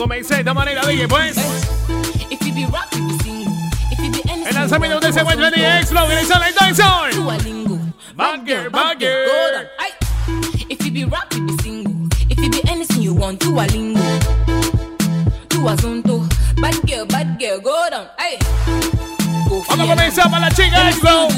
comencé 0.00 0.32
de 0.32 0.40
esta 0.40 0.54
manera, 0.54 0.80
DJ, 0.86 1.06
pues. 1.08 1.36
El 4.46 4.54
lanzamiento 4.54 4.98
de 4.98 5.10
ese 5.10 5.20
encuentra 5.20 5.48
en 5.48 5.78
X-Flow, 5.82 6.10
el 6.10 6.26
Sunlight 6.26 6.58
Dinosaur. 6.58 7.10
Bagger, 8.14 8.70
bagger. 8.70 9.26
If 10.70 10.82
you 10.86 10.90
be 10.90 11.04
rap, 11.04 11.30
you 11.34 11.46
be 11.46 11.62
single. 11.62 12.08
If 12.30 12.38
you 12.38 12.48
be 12.48 12.62
anything 12.70 13.02
you 13.02 13.12
want, 13.12 13.44
you 13.44 13.60
a 13.60 13.66
lingo. 13.66 14.00
You 15.52 15.68
a 15.68 15.76
zonto. 15.76 16.26
Bad 16.62 16.80
girl, 16.86 17.04
bad 17.04 17.38
girl, 17.38 17.60
go 17.60 17.90
down. 17.90 18.08
Ay. 18.18 18.38
Vamos 19.68 19.80
a 19.80 19.86
comenzar 19.86 20.30
para 20.30 20.46
la 20.46 20.50
chica 20.50 20.88
X-Flow. 20.88 21.28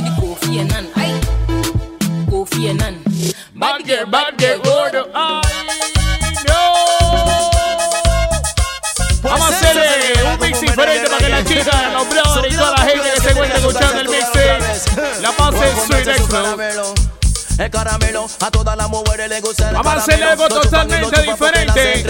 Sweet. 15.92 17.12
El 17.58 17.70
caramelo 17.70 18.26
a 18.40 18.50
todas 18.50 18.76
las 18.76 18.88
mujeres 18.88 19.28
le 19.28 19.40
gusta 19.40 19.68
el 19.68 19.74
Vamos 19.74 19.92
a 19.92 19.96
hacerle 19.98 20.24
algo 20.24 20.48
totalmente 20.48 21.22
diferente. 21.22 22.04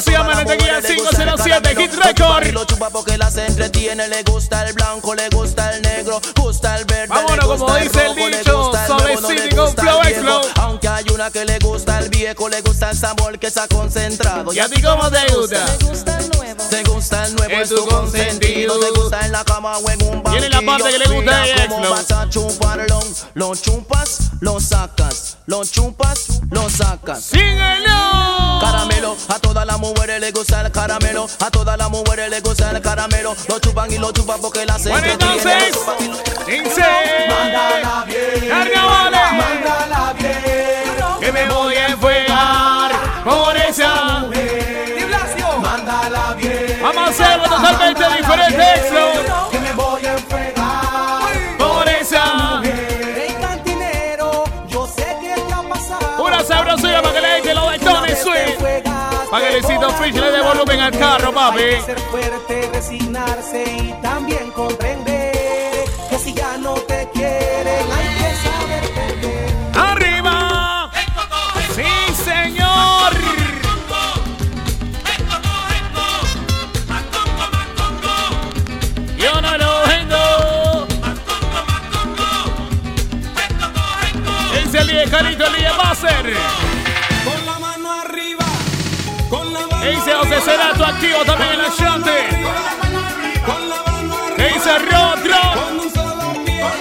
Se 0.00 0.12
llama 0.12 0.34
la 0.34 0.44
tequila 0.44 0.80
507 0.80 1.76
Hit 1.76 1.94
Record. 1.94 2.46
Lo 2.52 2.64
chupa 2.64 2.90
porque 2.90 3.18
las 3.18 3.36
entretiene, 3.36 4.06
le 4.08 4.22
gusta 4.22 4.66
el 4.66 4.74
blanco, 4.74 5.14
le 5.14 5.28
gusta 5.30 5.74
el 5.74 5.82
negro, 5.82 6.20
gusta 6.36 6.76
el 6.76 6.84
verde. 6.84 7.08
Vámonos, 7.08 7.46
como 7.46 7.74
dice 7.76 8.06
el 8.06 8.14
dicho, 8.14 8.72
suavecito 8.86 9.74
con 9.74 10.04
flow. 10.04 10.40
Aunque 10.56 10.88
hay 10.88 11.04
una 11.12 11.30
que 11.30 11.44
le 11.44 11.58
gusta 11.58 11.98
el 11.98 12.08
viejo, 12.08 12.48
le 12.48 12.60
gusta 12.60 12.90
el 12.90 12.96
sabor 12.96 13.38
que 13.38 13.48
ha 13.48 13.68
concentrado. 13.68 14.52
¿Y 14.52 14.60
a 14.60 14.68
ti 14.68 14.80
cómo 14.80 15.10
te 15.10 15.34
gusta? 15.34 15.66
Te 16.70 16.82
gusta 16.84 17.26
el 17.26 17.36
nuevo 17.36 17.60
es 17.60 17.68
tu 17.68 17.86
consentido. 17.86 18.78
Te 18.80 18.90
gusta 18.98 19.20
en 19.26 19.32
la 19.32 19.44
cama 19.44 19.78
o 19.78 19.90
en 19.90 20.02
un 20.02 20.22
banquillo. 20.22 20.48
Tiene 20.48 20.48
la 20.48 20.62
parte 20.62 20.90
que 20.90 20.98
le 20.98 21.14
gusta 21.14 21.42
a 21.42 21.46
ella, 21.46 21.68
vas 21.90 22.10
a 22.10 22.28
chuparlo. 22.28 23.00
Lo 23.34 23.54
chupas, 23.54 24.30
lo 24.40 24.60
sacas. 24.60 25.36
Lo 25.46 25.64
chupas, 25.64 26.40
lo 26.50 26.68
sacas. 26.68 27.24
¡Síguelo! 27.24 28.58
Caramelo, 28.60 29.16
a 29.28 29.38
todas 29.38 29.66
las 29.66 29.78
mujeres 29.78 30.20
le 30.20 30.32
gusta 30.32 30.62
el 30.62 30.72
caramelo. 30.72 31.28
A 31.38 31.50
todas 31.50 31.78
las 31.78 31.90
mujeres 31.90 32.30
le 32.30 32.40
gusta 32.40 32.70
el 32.70 32.80
caramelo. 32.80 33.36
Lo 33.48 33.58
chupan 33.60 33.92
y 33.92 33.98
lo 33.98 34.12
chupan 34.12 34.40
porque 34.40 34.66
la 34.66 34.74
hacen. 34.74 34.92
Bueno, 34.92 35.06
entonces, 35.06 35.78
15. 36.46 36.82
Luisito 59.86 60.02
Fish 60.02 60.14
le 60.14 60.30
dé 60.32 60.40
volumen 60.42 60.80
al 60.80 60.98
carro, 60.98 61.32
papi. 61.32 61.60
Hay 61.60 61.76
que 61.76 61.82
ser 61.82 62.00
fuerte, 62.00 62.70
resignarse 62.72 63.64
y 63.64 63.92
también 64.02 64.50
comprender 64.50 65.84
que 66.10 66.18
si 66.18 66.34
ya 66.34 66.56
no 66.58 66.74
te 66.74 67.08
quieren 67.12 67.86
hay 67.92 68.08
que 68.16 68.34
saber 68.42 68.90
perder. 68.94 69.54
¡Arriba! 69.76 70.90
¡Sí, 71.74 72.14
señor! 72.24 73.12
Yo 79.16 79.40
no 79.40 79.58
lo 79.58 79.86
vendo. 79.86 80.86
Ese 84.64 84.78
el 84.78 84.86
día 84.88 85.04
Carito, 85.10 85.46
el 85.46 85.56
día 85.56 85.72
Basser. 85.72 86.26
Con 86.26 86.55
Ese 90.46 90.54
Cerato 90.54 90.84
activo 90.84 91.24
también 91.24 91.54
en 91.54 91.58
la 91.58 91.74
chante. 91.74 92.12
¿Qué 94.36 94.44
dice 94.44 94.78
Rodro? 94.78 95.40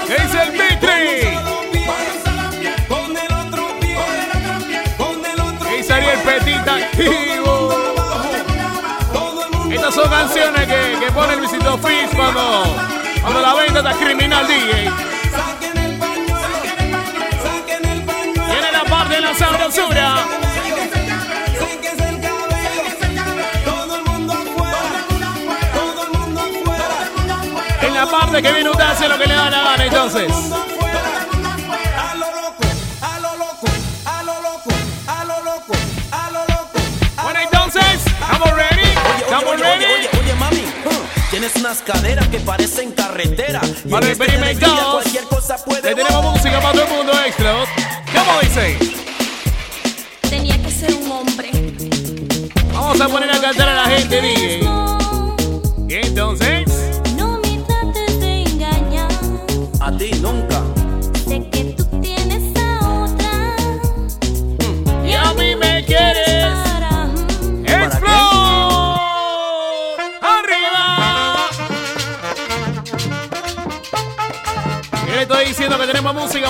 ¿Qué 0.06 0.20
dice 0.22 0.44
el 0.44 0.52
Vitri? 0.52 0.92
el 0.92 1.00
el 3.18 3.26
¿Qué 5.64 5.78
dice 5.78 5.94
Ariel 5.94 6.20
Petit 6.20 6.68
activo? 6.68 7.74
el 9.66 9.74
Estas 9.74 9.96
son 9.96 10.12
canciones 10.12 10.68
que, 10.68 11.00
que 11.04 11.12
pone 11.12 11.36
Luisito 11.36 11.76
Fish 11.80 12.16
cuando, 12.16 12.66
cuando 13.20 13.42
la 13.42 13.56
venta 13.56 13.80
está 13.80 13.94
criminal 13.94 14.48
DJ. 14.48 14.84
el 14.84 14.84
el. 14.84 14.94
Tiene 18.46 18.72
la 18.72 18.84
parte 18.84 19.16
de 19.16 19.22
la 19.22 19.34
sabrosura. 19.34 20.45
Parte 28.36 28.50
que 28.50 28.54
viene 28.54 28.70
usted 28.70 28.84
hace 28.84 29.08
lo 29.08 29.18
que 29.18 29.28
le 29.28 29.34
da 29.34 29.50
la 29.50 29.64
gana 29.64 29.86
entonces. 29.86 30.30
Bueno 37.24 37.40
entonces, 37.40 38.06
¿estamos 38.06 38.52
ready? 38.52 38.90
¿Estamos 39.22 39.58
ready? 39.58 39.86
oye, 39.86 40.10
oye, 40.22 40.36
mami, 40.36 40.66
tienes 41.32 41.56
unas 41.56 41.82
caderas 41.82 42.28
que 42.28 42.40
parecen 42.40 42.92
carretera. 42.92 43.62
Para 43.90 44.06
en 44.06 44.20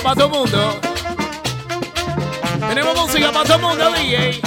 para 0.06 0.14
todo 0.14 0.26
el 0.26 0.32
mundo. 0.38 0.80
Tenemos 2.68 2.96
música 2.96 3.32
para 3.32 3.44
todo 3.44 3.56
el 3.56 3.62
mundo, 3.62 3.90
DJ. 3.90 4.40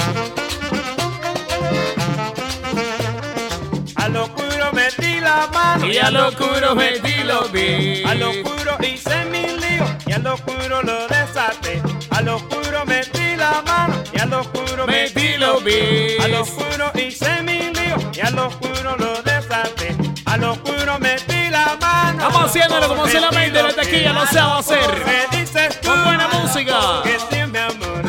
A 3.96 4.08
lo 4.08 4.24
oscuro 4.24 4.72
metí 4.72 5.20
la 5.20 5.48
mano 5.52 5.86
Y 5.86 5.98
a 5.98 6.10
lo 6.10 6.28
oscuro 6.28 6.74
metí 6.74 7.22
los 7.24 7.52
vi. 7.52 8.02
A 8.04 8.14
lo 8.14 8.30
oscuro 8.30 8.78
hice 8.80 9.24
mi 9.26 9.42
lío 9.42 9.84
y 10.06 10.12
a 10.12 10.18
lo 10.18 10.34
oscuro 10.34 10.82
lo 10.82 11.06
desaté. 11.08 11.82
A 12.08 12.22
lo 12.22 12.36
oscuro 12.36 12.86
metí 12.86 13.36
la 13.36 13.60
mano 13.66 14.02
y 14.14 14.18
a 14.18 14.24
lo 14.24 14.40
oscuro 14.40 14.86
Metí 14.86 15.36
los 15.36 15.62
vi. 15.62 16.16
A 16.22 16.28
lo 16.28 16.40
oscuro 16.40 16.90
hice 16.94 17.42
mi 17.42 17.58
lío 17.58 17.96
y 18.14 18.20
a 18.20 18.30
lo 18.30 18.46
oscuro 18.46 18.96
lo 18.96 19.22
desaté. 19.22 19.99
A 20.30 20.36
lo 20.36 20.52
oscuro 20.52 20.98
metí 21.00 21.50
la 21.50 21.76
mano. 21.80 22.22
Estamos 22.22 22.44
haciéndolo 22.50 22.88
como 22.88 23.02
Metí 23.04 23.16
solamente 23.16 23.62
lo 23.62 23.68
la 23.68 23.74
taquilla 23.74 24.08
que- 24.08 24.12
lo 24.12 24.26
sabe 24.26 24.58
hacer. 24.60 25.04
Me 25.06 25.38
dices 25.38 25.80
tú 25.80 25.88
Con 25.88 26.04
buena 26.04 26.28
música. 26.28 26.76
que 27.02 27.18
sí, 27.18 27.44
mi 27.50 27.58
amor. 27.58 28.04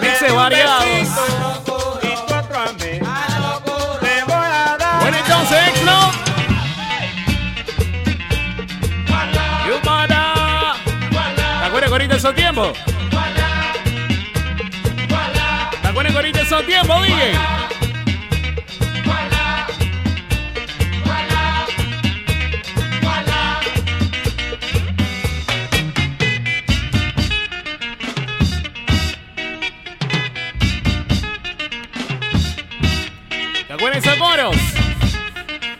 Mixes 0.00 0.30
Un 0.30 0.36
variados. 0.36 0.84
besito 0.84 2.00
y 2.02 2.06
tú 2.26 2.34
otro 2.34 2.58
a 2.58 2.72
mí. 2.72 2.78
Te 4.00 4.24
voy 4.24 4.34
a 4.34 4.76
dar. 4.78 5.00
Bueno, 5.00 5.16
entonces, 5.18 5.68
Exlo. 5.68 6.10
Yumara. 9.68 10.74
¿Te 11.60 11.66
acuerdas 11.66 11.88
que 11.88 11.94
ahorita 11.94 12.14
esos 12.16 12.34
tiempos? 12.34 12.72
¿Te 15.82 15.88
acuerdas 15.88 16.12
que 16.12 16.18
ahorita 16.18 16.40
esos 16.40 16.66
tiempos, 16.66 17.02
DJ? 17.02 17.32
¿Te 33.78 33.84
acuerdas 33.84 34.02
de 34.02 34.10
esos 34.10 34.20
coros? 34.20 34.56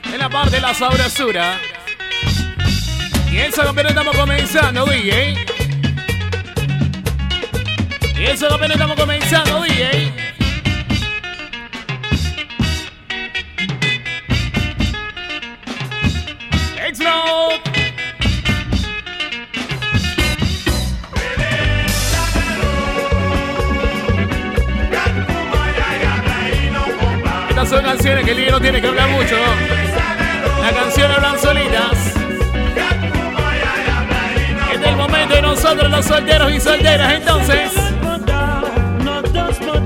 En 0.05 0.19
la 0.21 0.29
parte 0.29 0.51
de 0.53 0.61
la 0.61 0.73
sabrosura. 0.73 1.59
Y 3.29 3.39
eso 3.39 3.69
apenas 3.69 3.91
estamos 3.91 4.17
comenzando, 4.17 4.87
DJ. 4.87 5.35
Y 8.17 8.25
eso 8.25 8.55
apenas 8.55 8.77
estamos 8.77 8.97
comenzando, 8.97 9.63
DJ. 9.63 10.08
Canciones 27.77 28.25
que 28.25 28.31
el 28.31 28.37
día 28.39 28.51
no 28.51 28.61
tiene 28.61 28.81
que 28.81 28.87
hablar 28.87 29.11
mucho. 29.11 29.37
Las 30.61 30.73
canciones 30.73 31.17
hablan 31.17 31.39
solitas. 31.39 32.15
Es 34.73 34.87
el 34.87 34.97
momento 34.97 35.35
de 35.35 35.43
nosotros 35.43 35.91
los 35.91 36.05
solteros 36.07 36.51
y 36.51 36.61
solteras 36.61 37.13
entonces. 37.13 37.73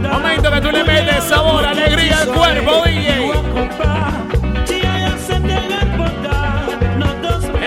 Momento 0.01 0.51
que 0.51 0.61
tú 0.61 0.71
le 0.71 0.85
metes 0.85 1.25
sabor, 1.25 1.65
alegría 1.65 2.21
al 2.21 2.29
cuerpo, 2.29 2.83
DJ. 2.85 3.33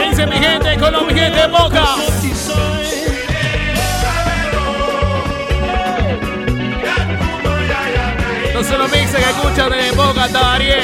Dice 0.10 0.28
mi 0.28 0.36
gente 0.38 0.78
con 0.78 1.08
mi 1.08 1.14
gente 1.14 1.42
de 1.42 1.48
boca. 1.48 1.96
Son 8.76 8.80
los 8.80 8.92
mixes 8.92 9.24
que 9.24 9.30
escuchan 9.30 9.70
de 9.70 9.92
boca, 9.92 10.28
Tariel. 10.28 10.84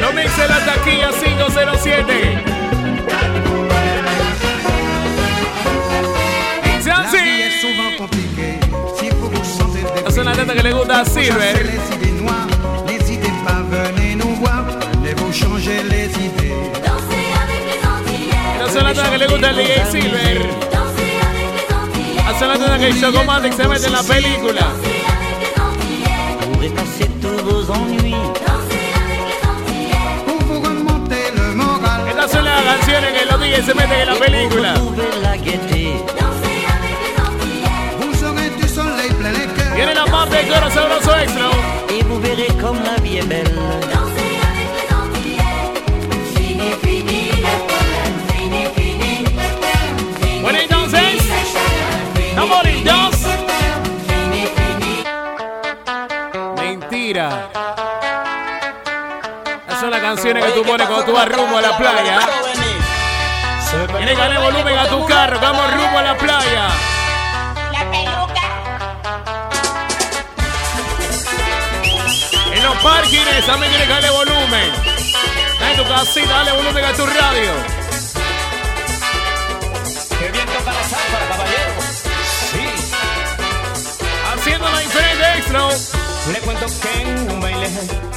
Los 0.00 0.14
mixes 0.14 0.36
de 0.36 0.48
la 0.48 0.64
taquilla 0.64 1.10
507. 1.12 2.44
Dice 6.64 6.90
así. 6.90 7.16
Es 10.06 10.16
una 10.16 10.32
teta 10.32 10.52
que 10.54 10.62
le 10.62 10.72
gusta 10.72 11.00
a 11.00 11.04
Silver. 11.04 11.80
N'hésitez 12.86 13.32
pas, 13.44 13.62
venez 13.70 14.14
nous 14.16 14.34
voir, 14.36 14.64
venez 14.92 15.14
vous 15.14 15.32
changer 15.32 15.82
les 15.84 16.10
idées. 16.26 16.54
Danser 16.84 17.26
avec 17.42 17.62
les 17.70 17.80
Antillais. 17.86 18.66
Esta 18.66 18.78
es 18.78 18.82
una 18.82 18.92
teta 18.94 19.10
que 19.10 19.18
le 19.18 19.26
gusta 19.26 19.48
al 19.48 19.56
DJ 19.56 19.90
Silver. 19.90 20.38
Danser 20.72 21.12
avec 21.28 21.48
les 21.56 21.68
Antillais. 21.74 22.30
Esta 22.30 22.36
es 22.36 22.42
una 22.42 22.58
teta 22.58 22.78
que 22.78 23.00
Chocomatic 23.00 23.52
se 23.52 23.68
mete 23.68 23.86
en 23.86 23.92
la 23.92 24.02
película. 24.02 24.99
Estas 32.08 32.30
son 32.32 32.44
las 32.44 32.62
canciones 32.64 33.12
que 33.12 33.26
los 33.26 33.40
DJs 33.40 33.64
se 33.64 33.74
meten 33.74 34.00
en 34.00 34.06
la 34.08 34.14
película. 34.14 34.74
Viene 39.76 39.94
la 39.94 40.04
parte 40.06 40.36
de 40.36 40.48
coro 40.48 40.70
sabroso 40.70 41.16
extra. 41.16 41.59
Canciones 60.32 60.44
que 60.44 60.60
tú 60.60 60.66
pones 60.66 60.86
cuando 60.86 61.04
tú 61.06 61.12
vas 61.12 61.28
rumbo 61.28 61.58
a 61.58 61.60
la 61.60 61.76
playa. 61.76 62.20
Tienes 63.96 64.14
que 64.14 64.20
darle 64.20 64.38
volumen 64.38 64.78
a 64.78 64.88
tu 64.88 65.06
carro, 65.06 65.40
vamos 65.40 65.74
rumbo 65.74 65.98
a 65.98 66.02
la 66.02 66.16
playa. 66.16 66.68
En 72.52 72.62
los 72.62 72.76
parkings 72.76 73.46
también 73.46 73.72
tienes 73.72 73.88
que 73.88 73.92
darle 73.92 74.10
volumen. 74.10 74.72
Está 75.52 75.70
en 75.70 75.76
tu 75.76 75.88
casita, 75.88 76.30
dale 76.30 76.52
volumen 76.52 76.84
a 76.84 76.92
tu 76.92 77.06
radio. 77.06 77.52
Que 80.18 80.30
bien 80.30 80.46
toca 80.46 80.72
la 80.72 81.28
caballero. 81.28 81.72
Sí. 82.52 82.64
Haciendo 84.32 84.70
la 84.70 84.78
diferente 84.78 85.38
extra. 85.38 85.89
Le 86.32 86.38
cuento 86.40 86.66
que 86.80 87.02
en 87.02 87.30
un 87.32 87.40
baile 87.40 87.68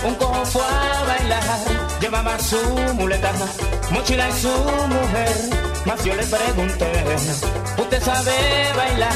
un 0.05 0.15
cojo 0.15 0.45
fue 0.45 0.61
a 0.61 1.03
bailar, 1.03 1.43
llevaba 1.99 2.37
su 2.39 2.57
muleta, 2.95 3.31
mochila 3.89 4.29
y 4.29 4.33
su 4.33 4.49
mujer. 4.49 5.63
Mas 5.85 6.03
yo 6.03 6.13
le 6.15 6.23
pregunté, 6.23 6.91
¿usted 7.77 8.03
sabe 8.03 8.31
bailar? 8.75 9.13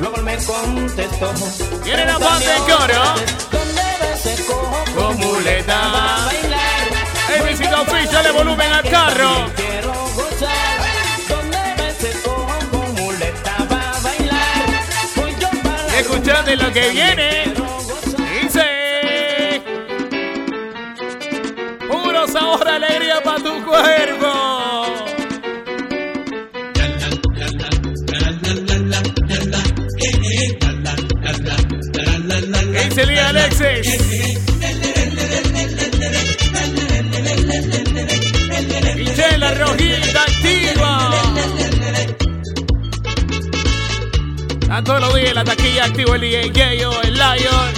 Luego 0.00 0.16
él 0.16 0.22
me 0.22 0.36
contestó. 0.36 1.32
Viene 1.84 2.06
la 2.06 2.18
parte 2.18 2.46
de 2.46 2.58
coro. 2.58 3.02
¿Dónde 3.50 3.82
va 4.00 4.14
ese 4.14 4.44
cojo 4.44 4.84
Con 4.94 5.18
muleta. 5.18 5.74
Va 5.74 6.22
a 6.22 6.26
bailar. 6.26 6.86
Hey, 7.28 7.42
visita 7.48 7.84
Fish, 7.84 8.10
dale 8.10 8.30
volumen 8.30 8.72
al 8.72 8.88
carro. 8.88 9.50
Quiero 9.56 9.92
gozar. 10.14 10.78
¿Dónde 11.28 11.58
va 11.58 11.88
ese 11.88 12.22
cojo 12.22 12.58
con 12.70 12.94
muleta? 12.94 13.56
Va 13.70 13.90
a 13.90 14.00
bailar. 14.00 14.66
Voy 15.16 15.34
yo 15.40 15.50
para 15.62 15.98
Escuchate 15.98 16.56
lo 16.56 16.72
que 16.72 16.90
viene. 16.90 17.55
Dice 32.84 33.06
Lía 33.06 33.28
Alexis. 33.28 34.36
Michelle 38.96 39.54
Rojita 39.54 40.22
activa. 40.22 41.10
A 44.70 44.84
todos 44.84 45.00
los 45.00 45.14
días 45.14 45.34
la 45.34 45.44
taquilla 45.44 45.84
activo 45.84 46.14
el 46.14 46.20
DJ 46.20 46.52
Yayo, 46.52 46.90
el 47.02 47.14
Lion, 47.14 47.72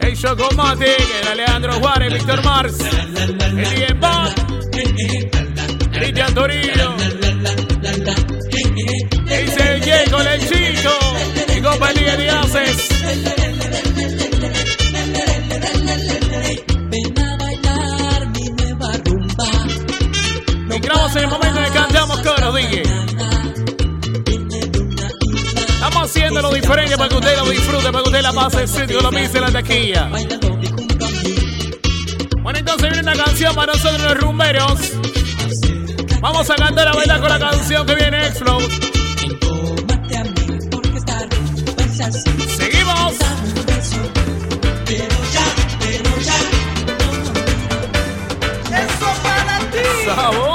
el 0.00 0.16
Chocomatic, 0.16 1.06
el 1.22 1.28
Alejandro 1.28 1.72
Juárez, 1.80 2.12
Víctor 2.12 2.44
Mars, 2.44 2.78
el 2.80 3.56
DJ 3.56 3.94
Bob, 3.94 4.32
Cristian 5.92 6.34
Torino, 6.34 6.96
el 9.28 9.82
Jay 9.82 10.10
con 10.10 10.26
el 10.26 10.40
chico 10.48 10.92
y 11.56 11.60
compañía. 11.60 12.00
Diferente 26.70 26.96
para 26.96 27.08
que 27.08 27.16
usted 27.16 27.36
lo 27.36 27.48
disfrute, 27.48 27.84
para 27.90 28.02
que 28.02 28.08
usted 28.10 28.22
la 28.22 28.32
pase 28.32 28.66
sitio, 28.68 29.00
lo 29.00 29.10
pise 29.10 29.40
la 29.40 29.50
taquilla. 29.50 30.08
Bueno, 32.42 32.58
entonces 32.58 32.92
viene 32.92 33.00
una 33.00 33.24
canción 33.24 33.54
para 33.56 33.72
nosotros 33.72 34.02
los 34.02 34.18
rumberos. 34.18 34.92
Vamos 36.20 36.48
a 36.48 36.54
cantar 36.54 36.88
a 36.88 36.92
bailar 36.92 37.20
con 37.20 37.28
la 37.28 37.38
canción 37.38 37.86
que 37.86 37.94
viene 37.96 38.26
Explode. 38.26 38.68
Seguimos. 42.56 43.14
Sabor. 50.06 50.49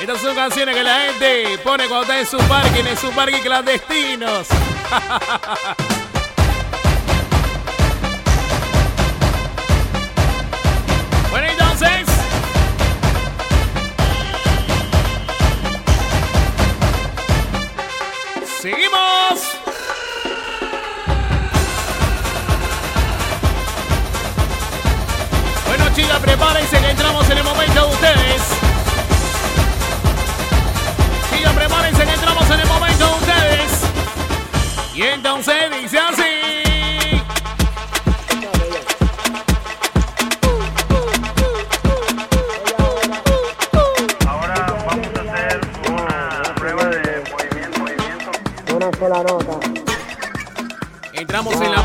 Estas 0.00 0.20
son 0.20 0.34
canciones 0.34 0.74
que 0.74 0.82
la 0.82 1.00
gente 1.00 1.58
pone 1.64 1.86
cuando 1.88 2.02
está 2.02 2.20
en 2.20 2.26
su 2.26 2.36
parking, 2.48 2.84
en 2.84 2.96
su 2.96 3.10
parking 3.12 3.40
clandestinos. 3.40 4.46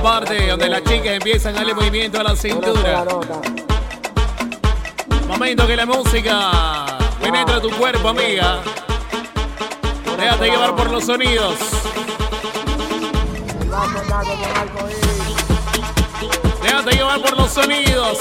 parte 0.02 0.48
donde 0.48 0.68
las 0.68 0.84
chicas 0.84 1.14
empiezan 1.14 1.54
a 1.56 1.60
darle 1.60 1.74
movimiento 1.76 2.20
a 2.20 2.24
la 2.24 2.36
cintura. 2.36 3.06
Momento 5.28 5.68
que 5.68 5.76
la 5.76 5.86
música 5.86 6.52
penetra 7.22 7.62
tu 7.62 7.70
cuerpo, 7.72 8.10
amiga. 8.10 8.62
Déjate 10.18 10.46
llevar 10.46 10.76
por 10.76 10.90
los 10.90 11.06
sonidos. 11.06 11.56
Déjate 16.64 16.92
llevar 16.96 17.22
por 17.22 17.38
los 17.38 17.52
sonidos. 17.52 18.18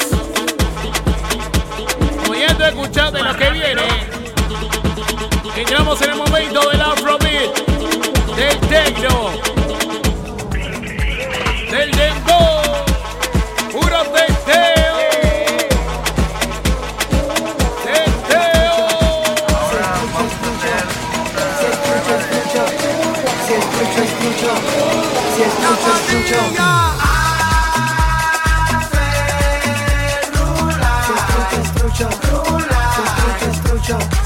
Tú 2.24 2.34
escuchaste 2.34 3.22
lo 3.22 3.36
que 3.36 3.50
viene. 3.50 3.82
Entramos 5.56 6.00
en 6.02 6.10
el 6.10 6.16
momento 6.16 6.70
del 6.70 6.80
Afrobeat, 6.80 7.54
del 8.36 8.60
techno, 8.60 9.30
del 11.70 11.90
dembow, 11.92 12.84
puro 13.70 14.02
teteo. 14.12 14.96
Si 21.58 21.66
escucho, 21.66 22.14
escucho. 22.18 22.62
Si 23.46 23.54
escucho, 23.54 24.00
escucho. 24.02 24.50
Si 25.36 25.42
escucho, 25.42 25.90
escucho. 25.94 26.60
Pastilla, 33.90 34.19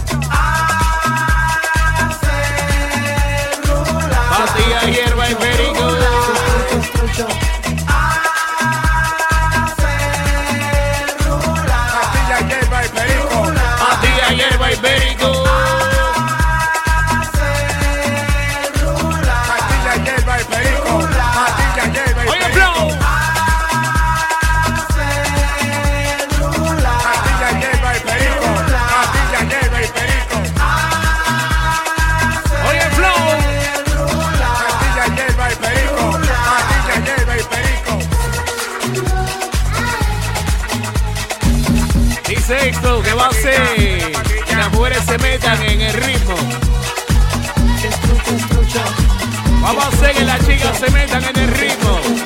se 45.15 45.19
metan 45.19 45.63
en 45.63 45.81
el 45.81 45.93
ritmo. 45.93 46.35
Vamos 49.63 49.85
a 49.85 49.89
hacer 49.89 50.13
que 50.13 50.25
las 50.25 50.45
chicas 50.45 50.79
se 50.79 50.91
metan 50.91 51.23
en 51.23 51.39
el 51.39 51.55
ritmo. 51.55 52.24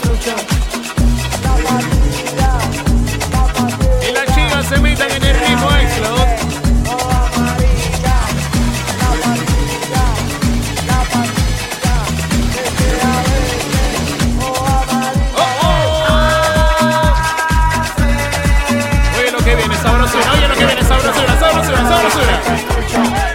Lo 22.99 23.28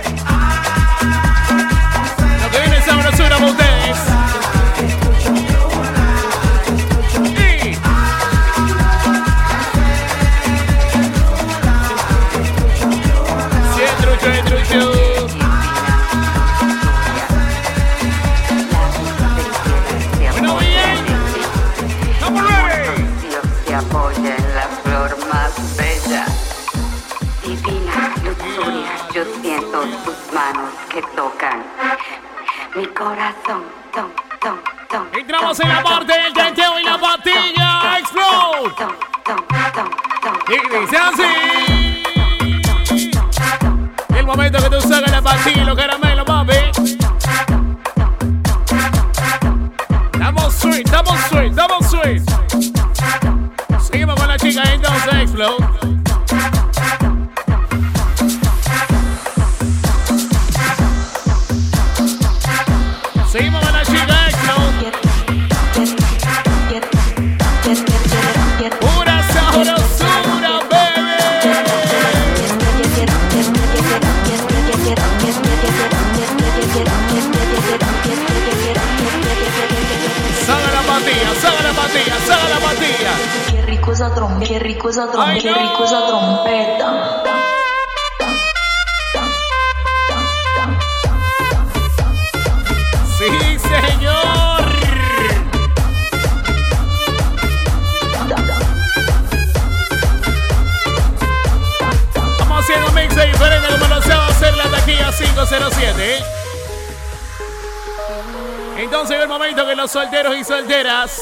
solteros 109.94 110.36
y 110.36 110.44
solteras 110.44 111.22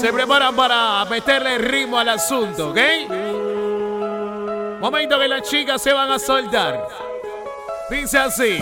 se 0.00 0.12
preparan 0.12 0.56
para 0.56 1.04
meterle 1.04 1.58
ritmo 1.58 1.96
al 1.96 2.08
asunto, 2.08 2.70
¿ok? 2.70 2.78
Momento 4.80 5.16
que 5.16 5.28
las 5.28 5.42
chicas 5.42 5.80
se 5.80 5.92
van 5.92 6.10
a 6.10 6.18
soltar. 6.18 6.88
Dice 7.88 8.18
así. 8.18 8.58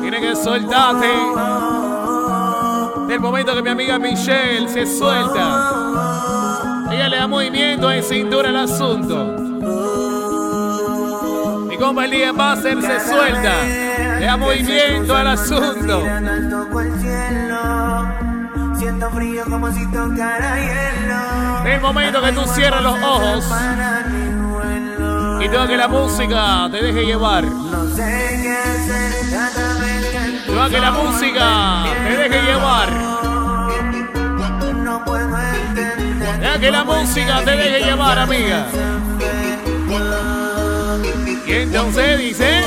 Tiene 0.00 0.20
que 0.22 0.34
soltarte. 0.34 1.49
Del 3.10 3.18
momento 3.18 3.52
que 3.56 3.62
mi 3.62 3.70
amiga 3.70 3.98
Michelle 3.98 4.68
se 4.68 4.86
suelta. 4.86 5.72
Ella 6.92 7.08
le 7.08 7.16
da 7.16 7.26
movimiento 7.26 7.90
en 7.90 8.04
cintura 8.04 8.50
al 8.50 8.56
asunto. 8.56 9.34
Mi 11.68 11.76
compa 11.76 12.04
Elías 12.04 12.36
Basser 12.36 12.80
se 12.80 13.00
suelta. 13.00 13.64
Le 14.16 14.26
da 14.26 14.36
movimiento 14.36 15.16
al 15.16 15.26
asunto. 15.26 16.02
Siento. 18.78 19.10
Del 21.64 21.80
momento 21.80 22.22
que 22.22 22.32
tú 22.32 22.42
cierras 22.54 22.82
los 22.84 23.02
ojos 23.02 23.44
y 25.40 25.48
todo 25.48 25.66
que 25.66 25.76
la 25.76 25.88
música 25.88 26.68
te 26.70 26.80
deje 26.80 27.06
llevar. 27.06 27.42
No 27.42 27.88
sé 27.88 28.40
qué 28.40 28.52
hacer 28.52 29.10
que 30.68 30.78
la 30.78 30.90
música 30.90 31.84
te 32.06 32.16
deje 32.16 32.42
llevar. 32.42 32.89
Deja 36.40 36.58
que 36.60 36.70
la 36.70 36.84
música 36.84 37.42
te 37.44 37.50
deje 37.50 37.84
llevar, 37.84 38.18
amiga. 38.18 38.66
Y 41.46 41.52
entonces 41.52 42.18
dice. 42.18 42.62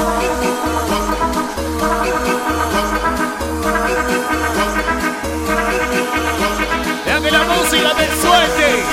Deja 7.05 7.21
que 7.21 7.31
la 7.31 7.43
música 7.43 7.93
te 7.95 8.07
suelte. 8.21 8.83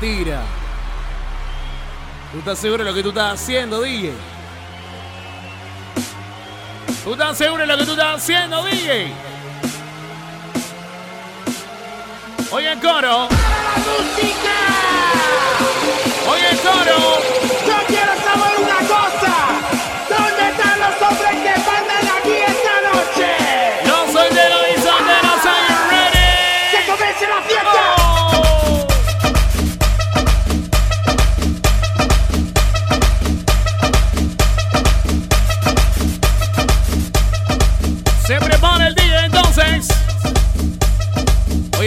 Mentira. 0.00 0.42
¿Tú 2.32 2.38
estás 2.38 2.58
seguro 2.58 2.84
de 2.84 2.90
lo 2.90 2.96
que 2.96 3.02
tú 3.02 3.10
estás 3.10 3.40
haciendo, 3.40 3.80
DJ? 3.80 4.12
¿Tú 7.04 7.12
estás 7.12 7.38
seguro 7.38 7.62
de 7.62 7.66
lo 7.66 7.78
que 7.78 7.84
tú 7.84 7.92
estás 7.92 8.16
haciendo, 8.16 8.62
DJ? 8.64 9.12
Oye, 12.50 12.72
el 12.72 12.80
coro. 12.80 13.28
Oye, 16.28 16.50
el 16.50 16.58
coro. 16.58 17.20
Yo 17.66 17.86
quiero 17.86 18.12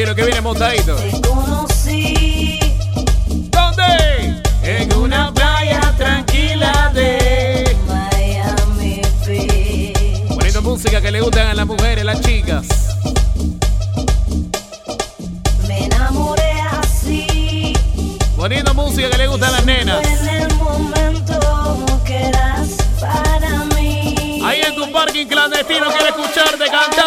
lo 0.08 0.16
que 0.16 0.24
viene 0.24 0.40
montadito. 0.40 0.96
conocí 1.28 2.60
¿Dónde? 3.28 4.42
En 4.64 4.94
una 4.96 5.34
playa 5.34 5.82
tranquila 5.98 6.92
de. 6.94 7.76
Miami 7.86 9.02
Beach. 9.26 10.30
Poniendo 10.30 10.62
música 10.62 11.02
que 11.02 11.12
le 11.12 11.20
gustan 11.20 11.48
a 11.48 11.54
las 11.54 11.66
mujeres, 11.66 12.06
las 12.06 12.22
chicas. 12.22 12.68
Me 15.68 15.86
enamoré 15.86 16.54
así. 16.72 17.74
Poniendo 18.38 18.74
música 18.74 19.10
que 19.10 19.18
le 19.18 19.28
gusta 19.28 19.50
a 19.50 19.52
las 19.52 19.66
nenas. 19.66 20.08
En 20.08 20.28
el 20.30 20.56
momento 20.56 21.86
que 22.06 22.28
eras 22.28 22.70
para 23.02 23.66
mí. 23.76 24.42
Ahí 24.46 24.62
en 24.62 24.74
tu 24.74 24.90
parking 24.90 25.28
clandestino 25.28 25.88
quiere 25.88 26.10
escucharte 26.10 26.66
cantando 26.72 27.07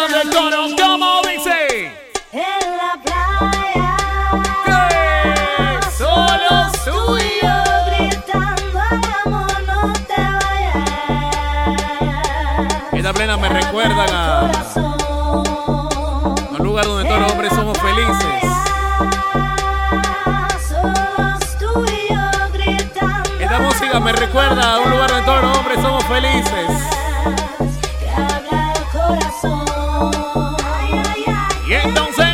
recuerdan 13.53 14.09
a, 14.11 14.51
un 16.51 16.65
lugar 16.65 16.85
donde 16.85 17.05
todos 17.05 17.21
los 17.21 17.31
hombres 17.31 17.53
somos 17.53 17.77
felices. 17.77 18.43
Esta 23.39 23.59
música 23.59 23.99
me 23.99 24.13
recuerda 24.13 24.75
a 24.75 24.79
un 24.79 24.91
lugar 24.91 25.09
donde 25.09 25.25
todos 25.25 25.41
los 25.41 25.57
hombres 25.57 25.81
somos 25.81 26.03
felices. 26.05 26.69
Y 31.67 31.73
entonces 31.73 32.27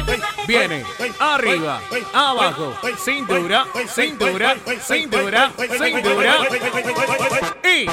viene 0.47 0.83
arriba, 1.19 1.81
abajo, 2.13 2.73
cintura, 2.97 3.65
cintura, 3.87 4.55
cintura, 4.79 5.51
cintura. 5.77 6.39
Y 7.63 7.87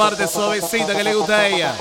parte 0.00 0.26
suavecita 0.26 0.94
que 0.96 1.04
le 1.04 1.14
gusta 1.14 1.36
a 1.36 1.46
ella. 1.46 1.74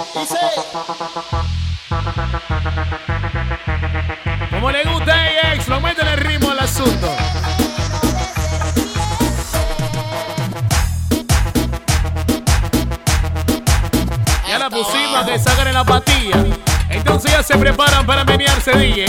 Como 4.50 4.72
le 4.72 4.84
gusta 4.84 5.14
a 5.14 5.30
ella, 5.30 5.54
ex, 5.54 5.70
lo 5.70 5.80
mete 5.80 6.02
en 6.02 6.08
el 6.10 6.18
ritmo 6.18 6.52
al 6.52 6.60
asunto. 6.60 7.16
Ya 14.50 14.60
la 14.60 14.70
pusimos 14.70 15.26
que 15.26 15.40
sacan 15.40 15.68
en 15.70 15.74
la 15.76 15.86
patilla. 15.86 16.46
Entonces 16.90 17.32
ya 17.32 17.42
se 17.42 17.58
preparan 17.58 18.06
para 18.06 18.26
menearse 18.26 18.72
DJ. 18.72 19.06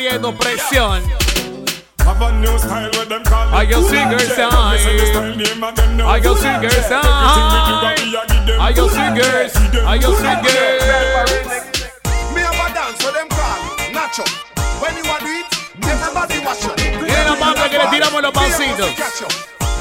Bravo, 0.00 0.30
está 0.30 0.30
queriendo 0.30 0.34
presión. 0.34 1.02
I 3.52 3.66
can 3.66 3.82
see 3.84 4.04
girls 4.04 4.34
sign. 4.34 4.50
I 6.00 6.20
can 6.20 6.36
see 6.36 6.58
girls 6.60 6.86
sign. 6.86 7.04
Are 8.58 8.72
you 8.72 8.88
singers? 8.88 9.54
Are 9.86 9.96
you 9.96 10.14
singers? 10.16 10.82
Me 12.34 12.40
have 12.40 12.54
a 12.54 12.74
dance 12.74 12.98
so 13.00 13.10
them 13.12 13.28
call 13.28 13.58
Nacho. 13.92 14.24
When 14.80 14.96
you 14.96 15.10
are 15.10 15.20
do 15.20 15.26
it, 15.26 15.46
everybody 15.84 16.38
watch 16.44 16.64
you. 16.64 16.72
Miren 17.00 17.26
la 17.26 17.36
parte 17.36 17.70
que 17.70 17.78
le 17.78 17.86
tiramos 17.90 18.22
los 18.22 18.32
pasitos. 18.32 18.90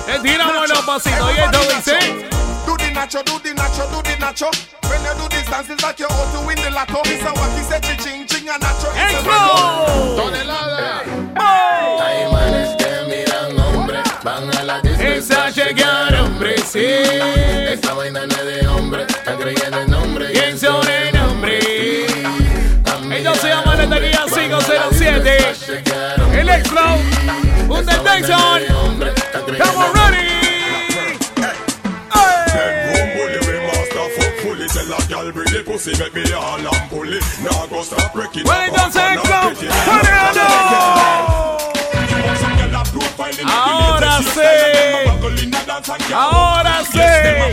Le 0.07 0.19
tiramos 0.19 0.69
los 0.69 0.81
pasitos. 0.85 1.31
Y 1.35 1.39
esto 1.39 1.59
dice. 1.75 2.29
Do 2.65 2.77
the 2.77 2.91
nacho, 2.91 3.23
do 3.23 3.39
the 3.39 3.53
nacho, 3.55 3.89
do 3.89 4.01
the 4.03 4.15
nacho. 4.19 4.49
When 4.89 5.01
you 5.03 5.13
do 5.15 5.27
this 5.29 5.49
dance, 5.49 5.69
it's 5.69 5.81
like 5.81 5.97
you're 5.97 6.11
out 6.11 6.31
to 6.33 6.45
win 6.45 6.57
the 6.57 6.69
lotto. 6.69 7.01
It's 7.05 7.23
a 7.23 7.31
what 7.33 7.51
he 7.57 7.63
said, 7.63 7.83
ching 8.03 8.27
ching 8.39 8.49
a 8.49 8.57
nacho. 8.57 8.89
A 8.95 9.11
¡Expo! 9.11 10.15
Tonelada. 10.15 11.03
Hay 11.35 12.31
manes 12.31 12.75
que 12.77 12.91
miran 13.07 13.59
hombre, 13.59 13.99
van 14.23 14.57
a 14.57 14.63
la. 14.63 14.81
Esa 14.99 15.49
llegar, 15.49 16.15
hombre, 16.15 16.55
sí. 16.59 16.85
Esta 16.85 17.93
vaina 17.93 18.25
no 18.25 18.35
es 18.35 18.45
de 18.45 18.67
hombre, 18.67 19.03
están 19.03 19.37
creyendo 19.37 19.81
en 19.81 19.91
nombre. 19.91 20.31
¿Quién 20.31 20.57
son 20.57 20.87
el 20.87 21.13
nombre? 21.13 21.59
Ellos 23.11 23.37
se 23.37 23.49
llaman 23.49 23.77
la 23.77 23.89
taquilla 23.89 24.25
507. 24.25 25.37
El 26.33 26.49
Expo. 26.49 26.79
Un 27.67 27.85
Tyson. 27.85 29.08
pussy 35.79 36.03
make 36.03 36.13
me 36.13 36.33
all 36.33 36.59
and 36.59 36.89
pulley. 36.89 37.19
Now 37.41 37.65
go 37.67 37.81
stop 37.83 38.13
breaking. 38.13 38.43
Wait 38.43 38.73
a 38.73 38.91
second. 38.91 39.31
Ahora 43.45 44.21
sí. 44.21 44.41
Ahora 46.13 46.83
sí. 46.83 47.49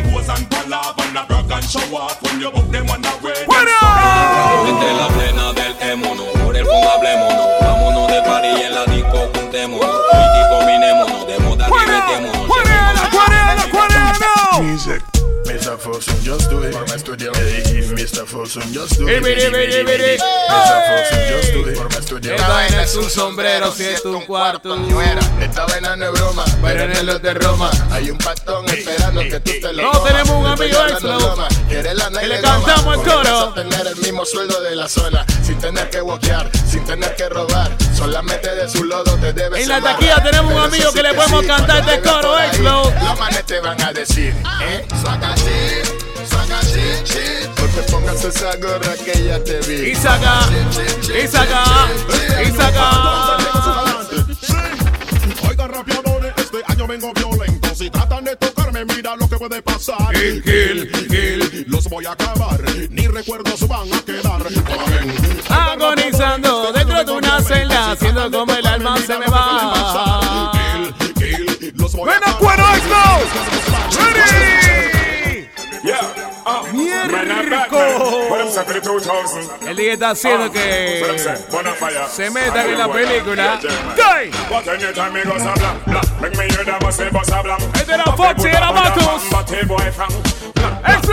Folsom, 15.97 16.21
just 16.23 16.51
do 16.51 16.63
it. 16.63 16.75
For 16.75 16.85
my 16.85 16.99
studio. 16.99 17.33
Hey, 17.33 17.89
Mr. 17.97 18.27
Folsom, 18.27 18.71
just 18.71 18.99
do 18.99 19.09
it. 19.09 19.17
Ibiri, 19.17 19.49
ibiri, 19.49 19.81
ibiri. 19.81 20.19
Mr. 20.21 20.79
Folsom, 20.89 21.21
just 21.33 21.53
do 21.55 21.69
it. 21.71 21.77
For 21.79 21.89
my 21.89 22.01
studio. 22.03 22.35
Esta 22.35 22.49
vaina 22.49 22.83
es 22.83 22.95
un 22.97 23.09
sombrero, 23.09 23.73
si 23.73 23.85
es 23.85 24.05
un 24.05 24.27
cuarto. 24.27 24.77
Esta 25.41 25.65
vaina 25.65 25.97
no 25.97 26.07
es 26.07 26.13
broma, 26.13 26.45
pero 26.61 26.83
en 26.85 26.93
el 26.93 27.23
de 27.23 27.35
Roma 27.35 27.71
hay 27.91 28.11
un 28.11 28.19
patón 28.19 28.69
esperando 28.69 29.23
que 29.23 29.41
tú 29.41 29.53
te 29.61 29.73
lo 29.73 29.91
No, 29.91 30.01
tenemos 30.03 30.31
un 30.31 30.47
amigo 30.47 30.79
extra. 30.87 31.17
Que 31.69 31.83
le 31.83 32.37
de 32.37 32.43
cantamos 32.43 32.97
el 32.97 33.03
coro. 33.03 33.53
tener 33.55 33.87
el 33.87 33.97
mismo 33.97 34.25
sueldo 34.25 34.61
de 34.61 34.77
la 34.77 34.89
zona, 34.89 35.25
sin 35.43 35.59
tener 35.59 35.89
que 35.89 36.03
walkear, 36.03 36.51
sin 36.69 36.85
tener 36.85 37.15
que 37.17 37.29
robar, 37.29 37.71
solamente 37.97 38.55
de 38.55 38.69
su 38.69 38.85
lodo 38.85 39.17
te 39.17 39.33
debes 39.33 39.63
En 39.63 39.69
la 39.69 39.81
taquilla 39.81 40.23
tenemos 40.23 40.53
un 40.53 40.61
amigo 40.61 40.93
que 40.93 41.03
le 41.03 41.15
podemos 41.15 41.45
cantar 41.47 41.83
cuando 41.85 41.93
este 41.93 42.09
coro, 42.09 42.29
por 42.29 42.41
ahí, 42.41 42.49
Explode. 42.49 42.95
Los 43.05 43.19
manes 43.19 43.47
te 43.47 43.61
van 43.61 43.83
a 43.83 43.93
decir, 43.93 44.35
eh, 44.63 44.87
saca 45.03 45.35
shit, 45.37 45.86
saca 46.27 46.61
shit, 46.63 47.05
shit. 47.05 47.49
No 47.59 47.67
te 47.69 47.83
pongas 47.91 48.25
esa 48.25 48.57
gorra 48.57 48.95
que 49.05 49.25
ya 49.25 49.43
te 49.43 49.61
vi. 49.61 49.91
Y 49.91 49.95
saca, 49.95 50.41
y 51.23 51.27
saca, 51.27 51.65
y 52.43 52.51
saca. 52.53 53.97
Oigan 55.49 55.71
rapeadores, 55.71 56.33
este 56.37 56.63
año 56.67 56.87
vengo 56.87 57.13
violento. 57.15 57.75
Si 57.75 57.91
tratan 57.91 58.25
de 58.25 58.37
tocarme, 58.37 58.85
mira 58.85 59.17
lo 59.17 59.29
que 59.29 59.37
puede 59.37 59.63
pasar. 59.63 60.15
Gil, 60.15 60.43
Gil. 60.43 61.67
Los 61.69 61.89
voy 61.89 62.07
a 62.07 62.13
acabar, 62.13 62.61
ni 62.91 63.07
recuerdos 63.07 63.67
van 63.69 63.93
a 63.93 64.01
quedar. 64.03 64.43
Agonizando 65.49 66.73
dentro 66.73 67.05
de 67.05 67.13
una 67.13 67.41
celda, 67.43 67.93
haciendo 67.93 68.31
como 68.31 68.56
El 79.67 79.77
día 79.77 79.93
está 79.95 80.11
haciendo 80.11 80.51
que 80.53 81.01
se 82.11 82.31
metan 82.31 82.69
en 82.69 82.79
la 82.79 82.93
película. 82.93 83.61
¡Gay! 83.97 84.31
Este 87.75 87.93
era 87.95 88.05
Foxy, 88.05 88.49
era 88.49 88.73
Matus. 88.73 89.23
Expo. 90.87 91.13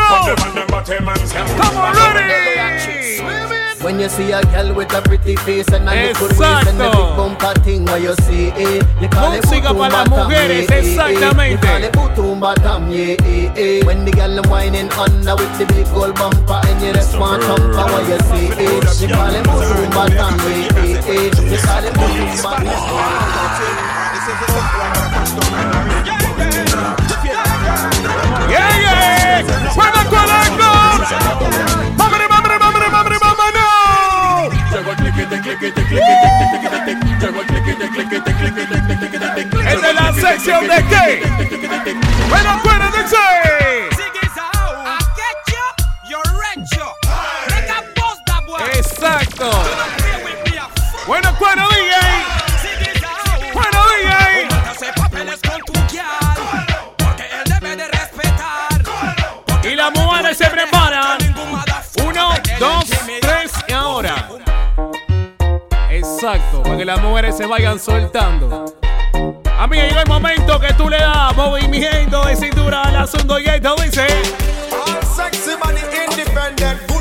Come 1.58 1.78
on, 1.80 1.96
ready. 2.14 3.63
When 3.84 4.00
you 4.00 4.08
see 4.08 4.32
a 4.32 4.42
girl 4.44 4.74
with 4.74 4.94
a 4.94 5.02
pretty 5.02 5.36
face 5.36 5.68
and 5.68 5.90
a 5.90 5.94
little 5.94 6.28
waist 6.40 6.68
and 6.70 6.82
a 6.82 6.90
big 6.90 7.18
bumper 7.18 7.54
thing 7.62 7.84
where 7.84 7.98
you 8.00 8.16
see 8.24 8.48
it, 8.56 8.86
you 9.02 9.10
call 9.10 9.34
it 9.34 9.44
Música 9.44 9.74
butum 9.74 9.90
para 9.90 9.92
las 9.92 10.10
mujeres, 10.10 10.70
eh, 10.70 10.82
yeah, 10.82 11.10
yeah, 11.10 11.10
exactamente. 11.10 11.68
yeah. 11.68 11.80
You 11.80 11.92
call 11.92 12.08
it 12.08 12.16
butum 12.16 12.40
batam, 12.40 12.82
yeah, 12.90 13.18
yeah, 13.28 13.54
yeah. 13.60 13.86
When 13.86 14.06
the 14.06 14.12
girl 14.12 14.36
them 14.36 14.50
whining 14.50 14.90
under 14.94 15.36
with 15.36 15.58
the 15.60 15.66
big 15.66 15.86
gold 15.94 16.16
bumper 16.16 16.62
and 16.66 16.82
you 16.82 16.94
just 16.94 17.18
want 17.20 17.44
thumper 17.44 17.86
where 17.92 18.08
you 18.08 18.20
see 18.32 18.48
it, 18.56 19.02
you 19.02 19.08
call 19.14 19.36
it 19.36 19.44
butum 19.44 19.92
batam, 19.92 20.38
yeah, 20.40 20.80
yeah, 20.80 21.04
yeah. 21.04 21.52
You 21.52 21.60
call 21.60 21.84
it 21.84 21.94
butum 21.94 22.64
Yeah, 22.64 23.83
Es 35.66 35.74
de 39.82 39.94
la 39.94 40.14
sección 40.14 40.68
de 40.68 40.84
qué? 40.90 41.24
Bueno, 42.28 42.50
acuérdense. 42.50 43.16
Exacto. 48.76 49.50
Bueno, 51.08 51.34
bueno, 51.40 51.73
para 66.74 66.78
que 66.80 66.86
las 66.86 67.02
mujeres 67.02 67.38
se 67.38 67.46
vayan 67.46 67.80
soltando. 67.80 68.66
A 69.60 69.68
mí 69.68 69.78
llegó 69.78 70.00
el 70.00 70.08
momento 70.08 70.60
que 70.60 70.74
tú 70.74 70.90
le 70.90 70.98
das 70.98 71.36
movimiento 71.36 72.26
de 72.26 72.36
cintura 72.36 72.82
al 72.82 72.96
asunto 72.96 73.38
y 73.38 73.46
esto 73.46 73.76
dice. 73.76 74.08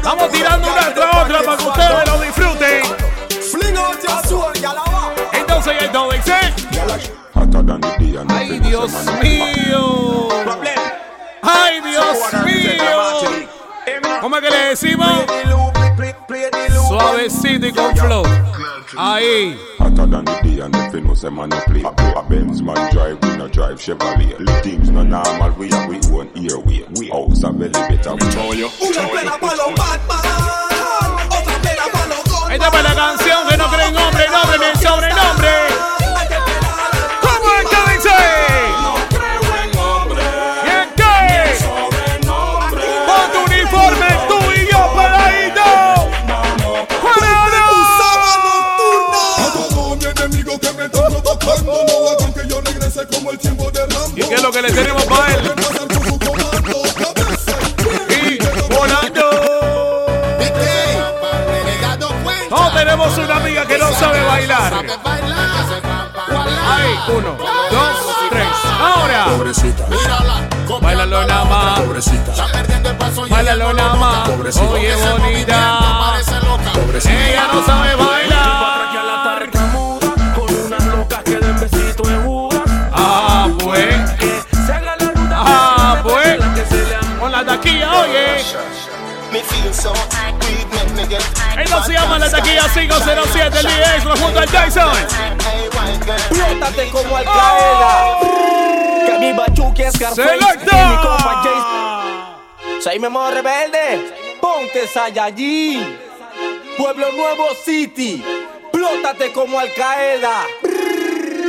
Vamos 0.04 0.30
tirando 0.30 0.70
una 0.70 0.92
tras 0.92 1.16
otra 1.24 1.42
para 1.42 1.56
que 1.56 1.64
ustedes 1.64 2.06
lo 2.06 2.20
disfruten. 2.20 2.82
Entonces 5.32 5.74
esto 5.80 6.10
dice. 6.10 6.34
Ay, 8.28 8.60
Dios 8.60 8.92
mío. 9.22 10.28
Ay, 11.42 11.80
Dios 11.80 12.18
mío. 12.44 13.40
¿Cómo 14.20 14.36
es 14.36 14.42
que 14.42 14.50
le 14.50 14.58
decimos? 14.68 15.24
Suavecito 16.88 17.66
y 17.66 17.72
con 17.72 17.96
flow. 17.96 18.24
Ahí. 18.96 19.56
Hotter 19.78 20.06
than 20.06 20.24
the 20.24 20.40
day 20.42 20.60
and 20.60 20.76
if 20.76 20.92
you 20.92 21.00
know 21.00 21.14
say 21.14 21.30
man 21.30 21.52
a 21.52 21.60
play. 21.62 21.82
A 21.82 22.18
a 22.18 22.22
Benz 22.28 22.60
man 22.60 22.92
drive, 22.92 23.18
we 23.22 23.36
no 23.36 23.48
drive 23.48 23.78
Chevrolet. 23.78 24.36
The 24.36 24.60
things 24.62 24.90
no 24.90 25.02
normal, 25.02 25.52
we 25.52 25.70
have 25.70 25.88
we 25.88 25.96
own 26.12 26.28
airway. 26.36 26.84
We 26.96 27.08
house 27.08 27.42
a 27.42 27.52
belly 27.52 27.72
better, 27.72 28.14
we 28.14 28.26
know 28.34 28.52
you. 28.52 28.68
Esta 32.50 32.68
es 32.68 32.84
la 32.84 32.94
canción 32.94 33.48
que 33.48 33.56
no 33.56 33.66
creen 33.68 33.94
nombre, 33.94 34.28
nombre 34.28 34.58
ni 34.58 34.80
sobrenombre. 34.80 35.91
¿Y 54.32 54.34
qué 54.34 54.36
es 54.36 54.42
lo 54.42 54.50
que 54.50 54.62
le 54.62 54.72
tenemos 54.72 55.04
para 55.04 55.34
él? 55.34 55.52
Y 58.08 58.38
volando. 58.74 59.30
No 62.48 62.72
tenemos 62.72 63.18
una 63.18 63.36
amiga 63.36 63.66
que 63.66 63.76
no 63.76 63.92
sabe 63.92 64.22
bailar. 64.22 64.72
Ahí, 66.66 66.98
uno, 67.08 67.36
dos, 67.70 68.16
tres. 68.30 68.48
Ahora. 68.80 69.26
Pobrecita. 69.36 69.84
Bailalo 70.80 71.26
nada 71.26 71.44
más. 71.44 71.80
Y 73.26 73.30
Bailalo 73.30 73.74
nada 73.74 73.94
más. 73.96 74.28
Pobrecita. 74.30 74.64
Oye, 74.64 74.96
bonita. 74.96 75.78
Ella 77.04 77.48
no 77.52 77.66
sabe 77.66 77.94
bailar. 77.96 78.91
Esto 91.58 91.82
se 91.84 91.92
llama 91.92 92.18
la 92.18 92.30
taquilla 92.30 92.68
507, 92.68 93.58
el 93.58 93.66
DX, 93.66 94.04
lo 94.04 94.16
junto 94.16 94.40
al 94.40 94.48
Jason. 94.48 94.92
Explótate 96.18 96.90
como 96.90 97.16
Al 97.16 97.24
Qaeda. 97.24 98.18
Que 99.06 99.18
mi 99.18 99.32
bachuque 99.32 99.86
es. 99.86 99.94
Y 99.94 99.98
mi 99.98 100.96
compa 101.02 101.42
Jason. 101.44 102.82
Soy 102.82 102.98
Memo 102.98 103.30
Rebelde. 103.30 104.36
Ponte 104.40 104.86
Saiyajin. 104.86 105.98
Pueblo 106.76 107.12
Nuevo 107.12 107.48
City. 107.64 108.22
Explótate 108.64 109.32
como 109.32 109.58
Al 109.58 109.72
Qaeda. 109.72 110.46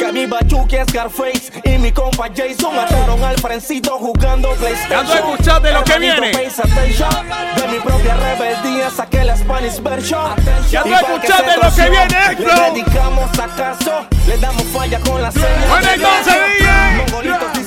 Que 0.04 0.12
mi 0.12 0.26
bachuque 0.26 0.82
es 0.82 0.88
Scarface 0.90 1.50
y 1.64 1.78
mi 1.78 1.90
compa 1.94 2.28
Jason 2.36 2.76
mataron 2.76 3.24
al 3.24 3.38
frencito 3.38 3.92
jugando 3.98 4.50
PlayStation. 4.56 5.06
Ya 5.08 5.22
tú 5.22 5.32
escuchaste 5.32 5.72
lo 5.72 5.84
que 5.86 5.98
viene. 5.98 6.32
De 6.32 7.68
mi 7.72 7.80
propia 7.80 8.18
rebeldía 8.18 8.90
saqué 8.90 9.24
la 9.24 9.38
Spanish 9.38 9.82
version. 9.82 10.36
Ya 10.70 10.82
escuchaste 10.82 11.54
se 11.54 11.58
lo 11.58 11.74
que 11.74 11.90
viene, 11.90 12.32
Extra. 12.32 12.56
Le 12.56 12.72
dedicamos 12.72 13.40
acaso, 13.40 14.06
le 14.28 14.38
damos 14.40 14.64
falla 14.64 15.00
con 15.00 15.22
la 15.22 15.32
seña. 15.32 15.68
Bueno, 15.70 15.90
entonces, 15.94 16.36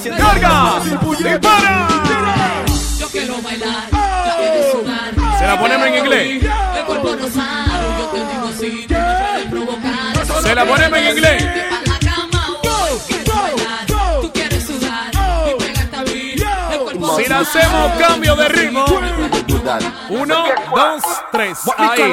DJ. 0.04 0.16
¡Carga! 0.18 0.80
¡Dispara! 1.18 1.88
Yo 2.98 3.08
quiero 3.08 3.40
bailar, 3.40 3.88
sudar. 4.72 5.38
Se 5.38 5.46
la 5.46 5.58
ponemos 5.58 5.86
en 5.86 5.94
inglés. 5.94 6.44
El 6.76 6.84
cuerpo 6.84 7.16
rosado, 7.18 7.98
yo 7.98 8.06
te 8.08 8.18
digo 8.18 8.50
si 8.60 8.86
tú 8.86 8.94
me 8.94 9.00
puedes 9.00 9.46
provocar. 9.48 10.42
Se 10.42 10.54
la 10.54 10.64
ponemos 10.66 10.98
en 10.98 11.16
inglés. 11.16 11.44
Si 17.16 17.28
le 17.28 17.34
hacemos 17.34 17.92
cambio 17.98 18.34
de 18.36 18.48
ritmo. 18.48 18.84
Uno, 20.10 20.44
dos, 20.74 21.02
tres. 21.32 21.58
Ahí. 21.78 22.12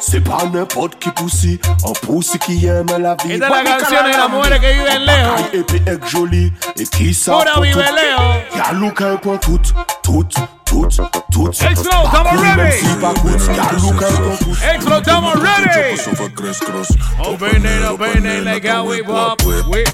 C'est 0.00 0.20
pas 0.20 0.44
n'importe 0.52 0.98
qui 0.98 1.10
poussi, 1.10 1.60
un 1.86 1.92
poussi 2.06 2.38
qui 2.38 2.66
aime 2.66 2.86
la 2.98 3.14
vie. 3.16 3.34
Esta 3.34 3.46
es 3.46 3.50
la 3.50 3.64
canción 3.64 4.04
de 4.04 4.10
las 4.10 4.28
mujeres 4.30 4.60
que 4.60 4.72
viven 4.72 5.04
lejos. 5.06 5.40
Et 5.52 5.62
puis 5.62 5.80
être 5.86 6.06
jolie, 6.08 6.52
et 6.76 6.84
qui 6.86 7.14
ça 7.14 7.32
Pura 7.32 7.54
pour 7.54 7.62
vive 7.62 7.74
tout. 7.74 7.80
lejos. 7.80 8.56
Y'a 8.56 8.72
look 8.72 9.00
un 9.00 9.16
point 9.16 9.36
tout, 9.38 9.60
tout, 10.02 10.24
tout, 10.64 10.88
tout. 11.30 11.48
Explode, 11.48 11.92
Pas 11.92 12.08
estamos 12.08 12.30
cool, 12.30 12.40
même 12.42 12.58
ready. 12.60 12.78
si 12.78 12.94
pas 12.96 13.14
cool. 13.22 13.32
Y'a 13.32 13.72
look 13.80 14.02
un 14.02 14.16
point 14.22 14.36
tout. 14.40 14.56
Explode, 14.74 15.00
estamos 15.06 15.34
ready. 15.34 16.32
Crisscross. 16.34 16.88
Open 17.24 17.64
it, 17.64 17.84
open 17.88 18.26
it 18.26 18.44
like 18.44 18.64
how 18.66 18.84
we 18.86 19.02
pop. 19.02 19.40
Whip, 19.44 19.66
whip, 19.68 19.88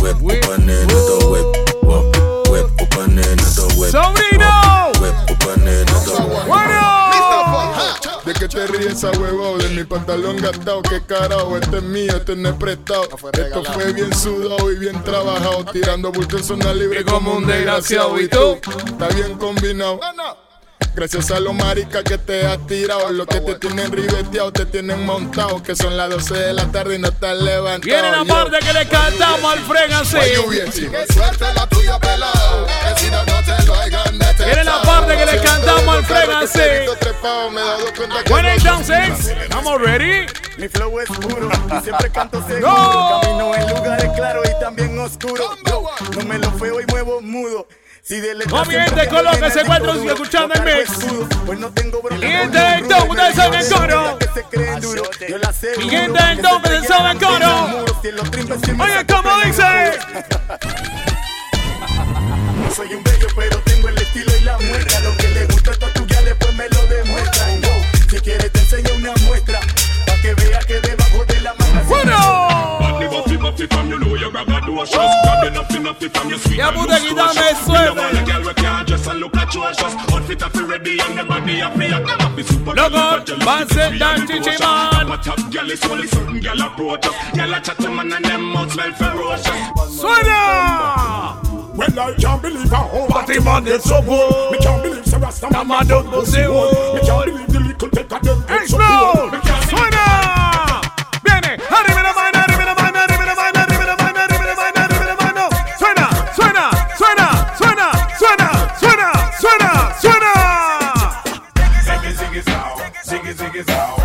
whip, 0.00 0.20
whip. 0.22 1.73
Sobrino. 3.94 4.90
Bueno. 6.48 7.00
¿De 8.24 8.32
qué 8.32 8.48
te 8.48 8.66
ríes 8.66 8.94
esa 8.94 9.12
huevo? 9.12 9.56
De 9.58 9.68
mi 9.68 9.84
pantalón 9.84 10.38
gastado, 10.38 10.82
qué 10.82 11.00
carajo, 11.06 11.56
este 11.56 11.76
es 11.76 11.82
mío, 11.84 12.16
este 12.16 12.34
no 12.34 12.48
es 12.48 12.56
prestado. 12.56 13.04
Esto 13.04 13.62
fue 13.72 13.92
bien 13.92 14.12
sudado 14.12 14.72
y 14.72 14.78
bien 14.80 15.00
trabajado, 15.04 15.64
tirando 15.66 16.10
bulto 16.10 16.38
en 16.38 16.42
zona 16.42 16.74
libre 16.74 17.04
como 17.04 17.36
un 17.36 17.46
desgraciado. 17.46 18.20
Y 18.20 18.26
tú, 18.26 18.58
está 18.84 19.06
bien 19.10 19.38
combinado. 19.38 20.00
Gracias 20.94 21.32
a 21.32 21.40
los 21.40 21.52
maricas 21.54 22.04
que 22.04 22.18
te 22.18 22.46
has 22.46 22.64
tirado, 22.68 23.10
los 23.10 23.26
que 23.26 23.40
te 23.40 23.56
tienen 23.56 23.90
ribeteado, 23.90 24.52
te 24.52 24.64
tienen 24.64 25.04
montado, 25.04 25.60
que 25.60 25.74
son 25.74 25.96
las 25.96 26.08
12 26.08 26.34
de 26.34 26.52
la 26.52 26.66
tarde 26.66 26.94
y 26.94 26.98
no 27.00 27.08
estás 27.08 27.36
levantado. 27.36 27.80
Viene 27.82 28.10
la 28.12 28.24
parte 28.24 28.58
que 28.60 28.72
le 28.72 28.86
cantamos 28.86 29.54
al 29.54 29.92
así. 29.92 30.16
Chico. 30.72 30.92
Qué 30.92 31.12
suerte 31.12 31.44
la 31.52 31.66
tuya, 31.66 31.98
pelado, 31.98 32.66
que 32.66 33.00
si 33.00 33.10
no, 33.10 33.18
no 33.24 33.42
te 33.42 33.66
lo 33.66 33.74
hagan 33.74 34.18
de 34.18 34.44
Viene 34.44 34.64
la 34.64 34.82
parte 34.82 35.16
que 35.16 35.26
le 35.26 35.42
cantamos 35.42 35.96
al 35.96 36.04
Fred 36.04 36.30
así. 36.30 36.58
Que 36.58 38.30
Bueno, 38.30 38.48
no- 38.48 38.54
entonces, 38.54 39.28
¿estamos 39.42 39.80
ready? 39.80 40.26
Mi 40.58 40.68
flow 40.68 41.00
es 41.00 41.08
puro 41.08 41.48
y 41.76 41.82
siempre 41.82 42.10
canto 42.12 42.40
seguro. 42.46 42.70
Go. 42.72 43.20
Camino 43.20 43.54
en 43.56 43.68
lugares 43.74 44.10
claros 44.14 44.46
y 44.48 44.60
también 44.60 44.96
oscuros. 45.00 45.58
Yo 45.66 45.90
no 46.14 46.24
me 46.24 46.38
lo 46.38 46.52
feo 46.52 46.80
y 46.80 46.86
muevo 46.86 47.20
mudo. 47.20 47.66
Si 48.06 48.20
de 48.20 48.34
Comiente 48.44 49.00
de 49.00 49.08
Colombia 49.08 49.50
se 49.50 49.62
encuentra 49.62 49.94
escuchando 49.94 50.52
el 50.52 50.62
mix. 50.62 50.90
Pues 51.46 51.58
no 51.58 51.72
tengo 51.72 52.02
broma. 52.02 52.22
Y 52.22 52.26
ustedes 52.44 52.82
el 52.82 52.86
coro. 53.72 54.18
Y 55.78 55.88
gente 55.88 56.22
del 56.22 56.42
Tom, 56.42 56.56
ustedes 56.56 56.86
saben 56.86 57.12
el 57.12 57.18
coro. 57.24 57.86
Oye, 58.78 59.06
¿cómo 59.08 59.40
dice? 59.42 59.64
Soy 62.76 62.92
un 62.92 63.02
bello, 63.04 63.26
pero 63.36 63.58
tengo 63.60 63.88
el 63.88 63.96
estilo 63.96 64.36
y 64.36 64.40
la 64.40 64.58
muestra. 64.58 65.00
Lo 65.00 65.16
que 65.16 65.28
le 65.28 65.46
gusta 65.46 65.70
a 65.70 65.92
tu 65.94 66.06
ya 66.06 66.20
después 66.20 66.54
me 66.56 66.68
lo 66.68 66.84
demuestra. 66.86 67.46
Si 68.10 68.20
quieres 68.20 68.52
te 68.52 68.60
enseño 68.60 68.93
it 73.64 73.72
from 73.72 73.88
you 73.88 73.98
know 73.98 74.14
you 74.14 74.30
grab 74.30 74.46
that 74.46 74.64
door 74.64 74.86
shut. 74.86 75.10
Grab 75.24 75.44
enough 75.48 75.74
enough 75.74 76.02
it 76.02 76.16
from 76.16 76.28
you 76.28 76.38
sweet. 76.38 76.58
Yeah, 76.58 76.70
but 76.70 77.02
you 77.02 77.14
don't 77.14 77.34
make 77.34 77.56
sweat. 77.56 77.94
the 77.94 78.00
want 78.00 78.18
a 78.18 78.22
girl 78.24 78.42
we 78.44 78.54
can't 78.54 78.86
dress 78.86 79.06
and 79.06 79.18
look 79.20 79.36
at 79.36 79.54
you 79.54 79.64
and 79.64 79.76
just 79.76 79.96
outfit 80.12 80.42
up 80.42 80.54
ready 80.54 81.00
and 81.00 81.18
the 81.18 81.24
body 81.24 81.62
up 81.62 81.74
here. 81.80 81.90
Come 81.90 82.20
up 82.20 82.36
with 82.36 82.48
super. 82.48 82.72
Look 82.72 82.92
out, 82.92 83.28
man 83.44 83.68
said 83.68 83.98
that 83.98 84.28
teaching 84.28 84.60
man. 84.60 85.08
But 85.08 85.26
up 85.28 85.40
girl 85.50 85.70
is 85.70 85.84
only 85.84 86.06
certain 86.08 86.40
girl 86.40 86.60
approach 86.60 87.06
us. 87.06 87.16
Girl 87.34 87.54
a 87.54 87.60
chat 87.60 87.76
to 87.78 87.90
man 87.90 88.12
and 88.12 88.24
them 88.24 88.42
mouth 88.52 88.72
smell 88.72 88.92
ferocious. 88.92 89.98
Sweater. 89.98 91.40
Well, 91.74 91.98
I 91.98 92.14
can't 92.14 92.40
believe 92.40 92.72
I 92.72 92.76
hold 92.76 93.10
Party 93.10 93.40
man, 93.40 93.66
it's 93.66 93.82
so 93.82 94.00
good 94.00 94.52
Me 94.52 94.58
can't 94.58 94.80
believe 94.80 95.04
Sarah 95.04 95.26
I 95.26 95.82
don't 95.82 96.08
go 96.08 96.22
see 96.22 96.46
Me 96.46 97.00
can't 97.00 97.26
believe 97.26 97.48
the 97.48 97.60
little 97.66 97.90
take 97.90 98.12
of 98.12 98.22
them 98.22 98.44
It's 98.48 98.70
so 98.70 98.78
good 98.78 99.32
Me 99.32 99.40
can't 99.40 99.70
believe 99.70 100.13
zig 113.54 113.68
out. 113.68 113.98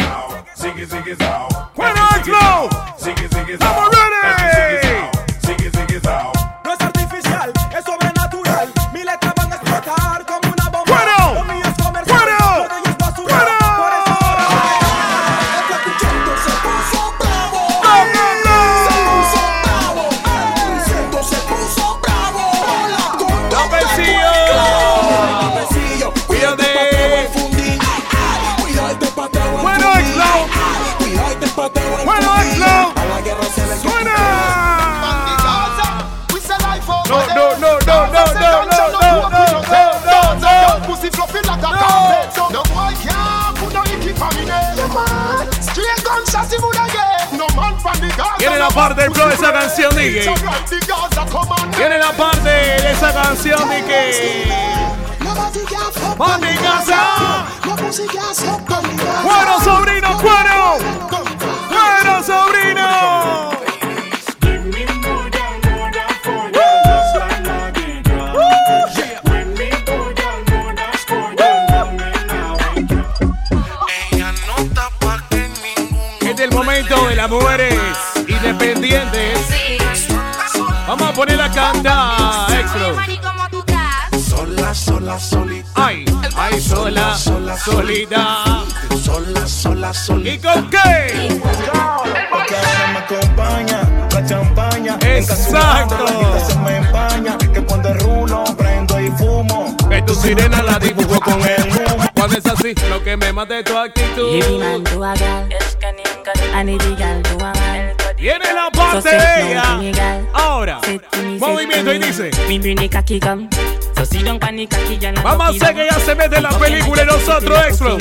Out. 0.00 0.56
Zig 0.56 0.78
is 1.06 1.20
out. 1.20 1.74
Quite 1.74 1.98
on 1.98 2.24
slow. 2.24 2.68
Zig 2.98 3.20
is 3.50 3.60
out. 3.60 3.92
I'm 3.92 3.92
out. 6.06 6.33
Parte 48.74 49.02
del 49.02 49.12
flow 49.12 49.28
de 49.28 49.34
esa 49.34 49.52
canción, 49.52 49.94
on. 49.94 51.70
Viene 51.78 51.98
la 51.98 52.10
parte 52.12 52.48
de 52.48 52.90
esa 52.90 53.12
canción 53.12 53.60
que. 53.86 54.44
¡Mami 56.18 56.54
casa! 56.56 57.46
¡Cuero, 59.22 59.60
sobrino! 59.60 60.18
¡Cuero, 60.18 60.78
Vamos 81.54 81.68
a 81.68 81.72
poner 81.72 81.88
a 81.88 82.48
cantar, 82.48 82.60
Extro. 82.60 82.96
Sola, 84.18 84.74
sola, 84.74 85.20
solita. 85.20 85.68
Ay, 85.74 86.04
ay, 86.36 86.60
sola, 86.60 87.16
sola, 87.16 87.56
solita. 87.56 88.64
Sola, 89.02 89.46
sola, 89.46 89.94
solita. 89.94 90.34
¿Y 90.34 90.38
con 90.38 90.70
qué? 90.70 91.40
Porque 91.40 92.56
ahora 92.56 92.92
me 92.92 92.98
acompaña 92.98 93.82
la 94.12 94.26
champaña. 94.26 94.98
Exacto. 95.00 96.06
Se 96.46 96.58
me 96.58 96.76
empaña. 96.78 97.38
Que 97.38 97.62
cuando 97.62 97.94
rulo, 97.94 98.44
prendo 98.56 99.00
y 99.00 99.10
fumo. 99.12 99.76
Que 99.88 100.02
tu 100.02 100.14
sirena 100.14 100.62
la 100.62 100.78
dibujo 100.78 101.20
con 101.20 101.40
el 101.40 101.68
humo. 101.68 102.04
Cuando 102.14 102.38
es 102.38 102.46
así, 102.46 102.74
lo 102.88 103.02
que 103.04 103.16
me 103.16 103.32
mata 103.32 103.58
es 103.58 103.64
tu 103.64 103.76
actitud. 103.78 104.42
Viene 108.24 108.54
la 108.54 108.70
parte 108.70 109.10
de 109.10 109.52
ella. 109.52 110.22
Ahora, 110.32 110.80
movimiento 111.38 111.92
y 111.92 111.98
dice. 111.98 112.30
Vamos 115.22 115.46
a 115.46 115.48
hacer 115.50 115.74
que 115.74 115.82
ella 115.82 116.00
se 116.00 116.14
mete 116.14 116.36
en 116.36 116.44
la 116.44 116.58
película 116.58 117.02
y 117.02 117.04
nosotros 117.04 117.58
extra. 117.68 117.96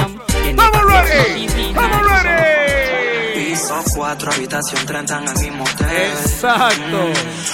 ¡Vamos 0.56 0.86
ready! 0.86 1.74
¡Vamos 1.76 2.24
ready! 2.24 3.03
Piso 3.44 3.84
4, 3.96 4.32
habitación 4.32 4.86
30 4.86 5.18
en 5.18 5.28
el 5.28 5.38
mismo 5.40 5.64
hotel. 5.66 6.12
Exacto. 6.22 7.10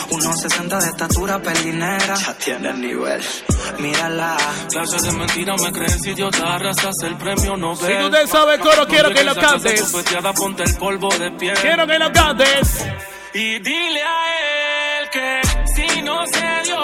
Mm, 0.09 0.13
1.60 0.13 0.79
de 0.81 0.87
estatura 0.87 1.39
pelinera. 1.41 2.13
Ya 2.15 2.33
tiene 2.35 2.69
el 2.69 2.79
nivel. 2.79 3.21
Mírala. 3.79 4.37
Clases 4.69 5.01
de 5.01 5.11
mentira 5.13 5.55
me 5.57 5.71
crees 5.71 6.05
idiota, 6.05 6.53
arrasas 6.53 6.95
el 7.03 7.17
premio 7.17 7.57
Nobel. 7.57 7.91
Si 7.91 8.03
tú 8.03 8.09
te 8.11 8.27
sabes 8.27 8.59
coro, 8.59 8.87
quiero 8.87 9.11
que 9.11 9.23
lo 9.23 9.33
cantes. 9.33 9.91
Ponte 10.35 10.63
el 10.63 10.75
polvo 10.75 11.09
de 11.17 11.31
piel. 11.31 11.57
Quiero 11.57 11.87
que 11.87 11.97
lo 11.97 12.11
cantes. 12.11 12.85
Y 13.33 13.59
dile 13.59 14.03
a 14.03 14.99
él 15.01 15.09
que 15.09 15.41
si 15.75 16.01
no 16.03 16.23
se 16.27 16.61
dio 16.65 16.83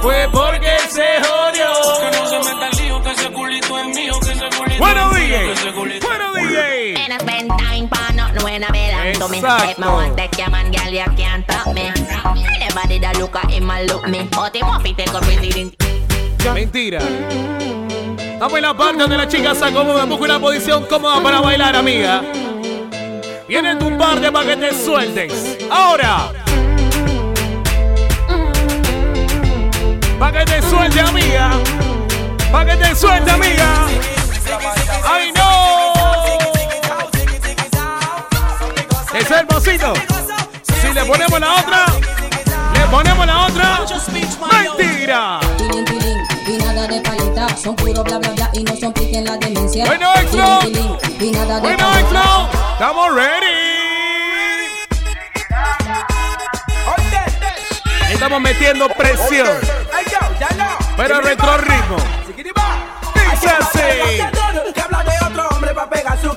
fue 0.00 0.28
porque 0.32 0.78
se 0.88 1.06
jodió. 1.22 1.72
Que 2.00 2.16
no 2.18 2.26
se 2.26 2.38
meta 2.38 2.68
el 2.72 2.78
lío, 2.78 3.02
que 3.02 3.10
ese 3.10 3.32
culito 3.32 3.78
es 3.80 3.86
mío, 3.96 4.12
que 4.20 4.32
ese 4.32 4.48
culito 4.56 4.78
Bueno, 4.78 5.10
es 5.10 5.18
mío, 5.18 5.38
DJ. 5.38 5.44
que 5.44 5.52
ese 5.52 5.72
culito 5.72 6.06
Bueno, 6.06 6.32
DJ. 6.32 6.94
And 6.96 7.12
I 7.12 7.99
when 8.60 8.76
I 8.76 9.14
belong 9.14 9.28
to 9.28 9.28
me. 9.32 9.38
If 9.70 9.78
me 9.78 9.86
want 9.86 10.16
take 10.16 10.38
your 10.38 10.50
man, 10.50 10.70
girl, 10.70 10.92
you 10.92 11.04
can't 11.16 11.44
stop 11.44 11.74
me. 11.74 11.92
Anybody 12.60 12.98
that 12.98 13.16
look 13.18 13.36
at 13.36 13.50
him 13.50 13.70
and 13.70 13.90
look 13.90 14.08
me. 14.08 14.28
But 14.30 14.54
him 14.54 14.66
want 14.66 14.84
to 14.84 14.94
take 14.94 15.08
a 15.08 15.20
president. 15.20 15.76
Mentira. 16.54 17.00
Estamos 18.32 18.56
en 18.56 18.62
la 18.62 18.74
parte 18.74 18.98
donde 18.98 19.16
la 19.16 19.28
chica 19.28 19.54
se 19.54 19.64
acomoda, 19.66 20.04
busca 20.06 20.24
una 20.24 20.40
posición 20.40 20.86
cómoda 20.86 21.22
para 21.22 21.40
bailar, 21.40 21.76
amiga. 21.76 22.22
Viene 23.48 23.76
tu 23.76 23.96
parte 23.98 24.32
para 24.32 24.46
que 24.46 24.56
te 24.56 24.74
sueltes. 24.74 25.58
Ahora. 25.70 26.32
Para 30.18 30.38
que 30.38 30.52
te 30.52 30.62
suelte, 30.62 31.00
amiga. 31.00 31.50
Para 32.50 32.70
que 32.70 32.84
te 32.84 32.94
suelte, 32.94 33.30
amiga. 33.30 33.86
¡Ay, 35.04 35.32
no! 35.34 35.39
Es 39.12 39.28
hermosito. 39.28 39.92
Si 40.80 40.92
le 40.92 41.04
ponemos 41.04 41.40
la 41.40 41.54
otra, 41.54 41.86
le 42.74 42.80
ponemos 42.90 43.26
la 43.26 43.46
otra. 43.46 43.80
¡Mentira! 44.52 45.40
Y 46.46 46.58
nada 46.58 46.86
de 46.86 47.02
son 47.60 47.76
puro 47.76 48.02
bla 48.04 48.18
bla 48.18 48.30
bla 48.30 48.50
y 48.52 48.62
no 48.62 48.76
son 48.76 48.92
pique 48.92 49.18
en 49.18 49.24
la 49.24 49.36
demencia. 49.36 49.84
Bueno, 49.86 50.12
Exlo. 50.14 50.58
Tilín, 50.60 50.96
tilín, 50.98 51.34
y 51.34 51.36
nada 51.36 51.54
de 51.56 51.60
Bueno. 51.60 51.98
Exlo. 51.98 52.48
Estamos 52.72 53.14
ready. 53.14 53.70
Estamos 58.10 58.40
metiendo 58.40 58.88
presión. 58.90 59.48
Pero 60.96 61.20
retro 61.20 61.58
ritmo. 61.58 61.96
Dice 63.32 63.50
así. 63.58 64.22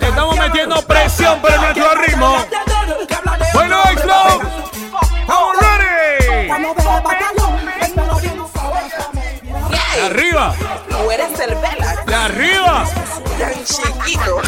Estamos 0.02 0.38
metiendo 0.38 0.82
presión, 0.84 1.40
pero 1.42 1.62
retro 1.62 1.96
ritmo. 1.96 2.38
De 11.46 12.16
arriba. 12.16 12.86
Tan 13.38 13.66
chiquito. 13.66 14.42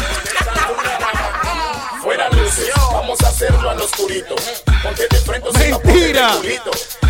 Fuera 2.00 2.30
luces, 2.30 2.70
vamos 2.90 3.20
a 3.20 3.28
hacerlo 3.28 3.68
al 3.68 3.78
oscurito. 3.82 4.34
Ponte 4.82 5.06
de 5.06 5.16
frente 5.18 5.50
Mentira. 5.58 6.32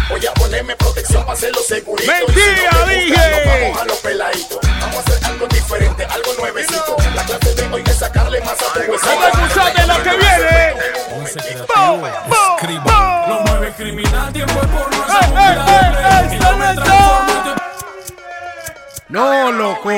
Voy 0.08 0.26
a 0.26 0.34
ponerme 0.34 0.74
protección 0.74 1.22
para 1.22 1.34
hacerlo 1.34 1.60
segurito. 1.60 2.10
Mentira, 2.10 2.70
si 2.70 2.76
no 2.76 2.86
dije. 2.86 3.10
gusta, 3.10 3.60
Vamos 3.60 3.80
a 3.80 3.84
los 3.84 3.98
peladitos. 3.98 4.58
Vamos 4.80 4.96
a 4.96 5.00
hacer 5.00 5.24
algo 5.24 5.46
diferente, 5.46 6.04
algo 6.04 6.34
nuevecito. 6.36 6.96
La 7.14 7.24
clase 7.24 7.54
de 7.54 7.68
hoy 7.68 7.84
es 7.86 7.96
sacarle 7.96 8.40
más 8.40 8.60
a 8.60 8.72
tu 8.72 8.80
huesito. 8.90 9.35
No, 19.16 19.50
loco. 19.50 19.88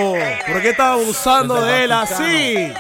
¿Por 0.47 0.63
qué 0.63 0.71
estás 0.71 0.93
abusando 0.93 1.61
de 1.61 1.83
él 1.83 1.91
así? 1.91 2.73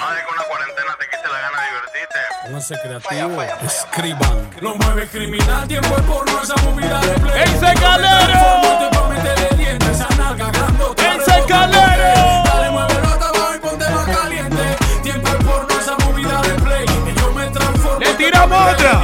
Pónganse 2.45 2.77
creativo, 2.81 3.43
escriban. 3.67 4.49
Lo 4.61 4.77
mueve 4.77 5.09
criminal, 5.09 5.67
tiempo 5.67 5.97
es 5.97 6.03
por 6.05 6.31
no 6.31 6.41
esa 6.41 6.55
movida 6.63 7.01
de 7.01 7.19
play. 7.19 7.43
¡Ese 7.43 7.75
calero! 7.81 8.25
Transfórmate 8.25 8.97
pa' 8.97 9.09
meterle 9.09 9.49
dientes, 9.57 9.89
esa 9.89 10.09
nalga 10.17 10.49
grandota. 10.53 11.17
¡Ese 11.17 11.43
calero! 11.49 12.45
Dale, 12.45 12.71
muévelo 12.71 13.09
hasta 13.09 13.29
abajo 13.31 13.55
y 13.57 13.59
ponte 13.59 13.91
más 13.91 14.07
caliente. 14.07 14.77
Tiempo 15.03 15.29
es 15.29 15.45
por 15.45 15.73
no 15.73 15.81
esa 15.81 15.97
movida 16.07 16.41
de 16.43 16.55
play. 16.63 16.85
Y 16.85 17.21
yo 17.21 17.33
me 17.33 17.47
transformo. 17.49 17.99
¡Le 17.99 18.15
tiramos 18.15 18.75
otra! 18.75 19.03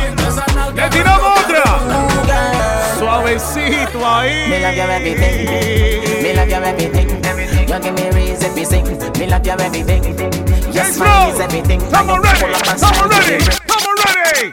¡Le 0.72 0.88
tiramos 0.88 1.40
otra! 1.40 1.64
Suavecito 2.96 4.08
ahí. 4.08 4.48
Me 6.44 6.50
love 6.50 6.62
you 6.62 6.68
everything. 6.68 7.08
You 7.68 7.80
give 7.80 7.94
me 7.94 8.10
reason 8.10 8.54
to 8.54 8.66
sing. 8.66 8.84
Me 9.18 9.26
love 9.26 9.46
you 9.46 9.52
everything. 9.52 10.04
Your 10.74 10.84
smile 10.84 11.32
is 11.32 11.40
everything. 11.40 11.80
Estamos 11.80 12.20
ready. 12.20 12.52
Estamos 12.52 13.08
ready. 13.08 13.36
Estamos 13.36 13.94
ready. 14.14 14.52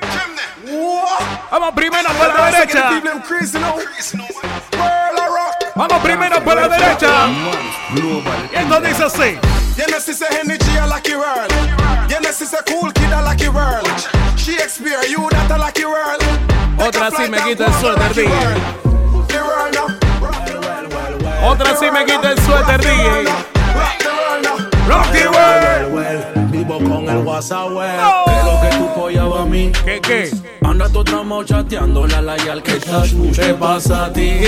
Vamos 1.51 1.73
primero 1.75 2.09
por 2.13 2.33
la 2.33 2.51
derecha. 2.51 3.01
Vamos 5.75 5.99
primero 6.01 6.41
por 6.41 6.55
la 6.55 6.69
derecha. 6.69 7.27
Y 7.93 8.55
esto 8.55 8.79
dice 8.79 9.03
así. 9.03 9.39
Genesis 9.75 10.21
a 10.21 10.39
energy 10.39 10.77
a 10.77 10.87
lucky 10.87 11.15
world. 11.15 11.51
Genesis 12.07 12.53
a 12.53 12.63
cool 12.63 12.93
kid 12.93 13.11
a 13.11 13.21
lucky 13.21 13.49
world. 13.49 13.85
Shakespeare, 14.37 15.03
you 15.09 15.27
that 15.29 15.51
a 15.51 15.57
lucky 15.57 15.83
world. 15.83 16.23
Otra 16.77 17.11
sí 17.11 17.29
me 17.29 17.37
quita 17.41 17.65
el 17.65 17.73
suéter, 17.73 18.13
DJ. 18.13 18.90
Otra 21.43 21.75
sí 21.75 21.85
me 21.91 22.05
quita 22.05 22.31
el 22.31 22.39
suéter, 22.41 22.79
DJ. 22.81 23.25
Rock 24.87 25.11
the 25.11 25.27
world. 25.27 26.51
Vivo 26.51 26.77
con 26.77 27.09
el 27.09 27.25
WhatsApp. 27.25 27.69
Pero 28.25 28.61
que 28.61 28.77
tu 28.77 28.93
polla 28.93 29.23
va 29.25 29.41
a 29.41 29.45
mí. 29.45 29.71
¿Qué, 29.83 29.99
qué? 30.01 30.31
Anda 30.63 30.87
tu 30.89 31.03
tramo 31.03 31.43
chateando 31.43 32.05
la 32.07 32.21
la 32.21 32.37
y 32.37 32.47
al 32.47 32.61
que 32.61 32.77
estás 32.77 33.13
¿Qué 33.35 33.53
pasa 33.53 34.05
a 34.05 34.13
ti? 34.13 34.39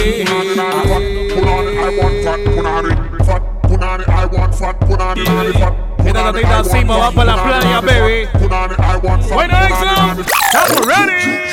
Esta 6.06 6.22
gatita 6.24 6.60
así 6.60 6.84
va 6.84 7.12
para 7.12 7.36
la 7.36 7.44
playa, 7.44 7.82
baby. 7.82 8.28
Bueno, 9.32 9.56
Exxon. 9.66 10.20
Estamos 10.20 10.86
ready. 10.88 11.44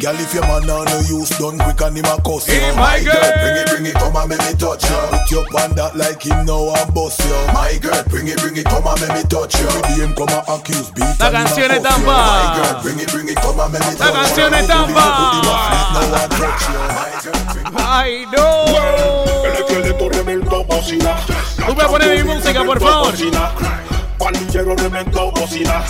Girl, 0.00 0.20
if 0.20 0.34
your 0.34 0.42
man 0.46 0.68
on 0.68 0.84
no 0.84 0.98
use 1.00 1.30
done 1.38 1.58
quick 1.58 1.80
and 1.80 1.96
him 1.96 2.04
a 2.04 2.20
cuss 2.22 2.46
you. 2.48 2.60
My 2.76 3.00
girl. 3.02 3.14
bring 3.40 3.56
it, 3.56 3.66
bring 3.70 3.86
it, 3.86 3.94
come 3.94 4.16
and 4.16 4.28
make 4.28 4.38
me 4.40 4.52
touch 4.58 4.84
you. 4.84 4.96
Put 5.10 5.30
your 5.30 5.44
on 5.62 5.74
that 5.76 5.96
like 5.96 6.22
him 6.22 6.44
now 6.44 6.74
and 6.74 6.92
bust 6.92 7.20
you. 7.24 7.32
My 7.54 7.78
girl, 7.80 8.04
bring 8.10 8.28
it, 8.28 8.38
bring 8.38 8.56
it, 8.56 8.66
come 8.66 8.86
and 8.86 9.00
make 9.00 9.14
me 9.16 9.22
touch 9.30 9.54
you. 9.58 9.66
The 9.66 10.04
him 10.04 10.14
come 10.14 10.28
and 10.28 10.44
accuse 10.46 10.90
beat 10.90 11.08
La 11.18 11.28
and 11.32 11.36
him 11.36 11.46
a 11.46 11.48
canción 11.48 11.70
es 11.70 11.80
cuff 11.80 11.88
tan 11.88 12.00
you. 12.00 12.06
va. 12.06 12.20
My 12.20 12.54
girl, 12.54 12.82
bring 12.82 12.98
it, 13.00 13.10
bring 13.12 13.28
it, 13.28 13.36
come 13.40 13.60
and 13.60 13.72
make 13.72 13.80
me 13.80 13.94
La 13.96 13.96
touch 13.96 14.12
you. 14.12 14.12
canción 14.12 14.54
es 14.54 14.66
tan 14.66 14.84
Put 14.84 14.94
him 18.04 19.13
bocina. 20.84 21.16
Tú 21.66 21.74
me 21.74 21.84
pones 21.84 22.24
mi 22.24 22.34
música, 22.34 22.64
por 22.64 22.80
favor. 22.80 23.14
Pandillero 24.18 24.76
reventó 24.76 25.30
bocina. 25.32 25.84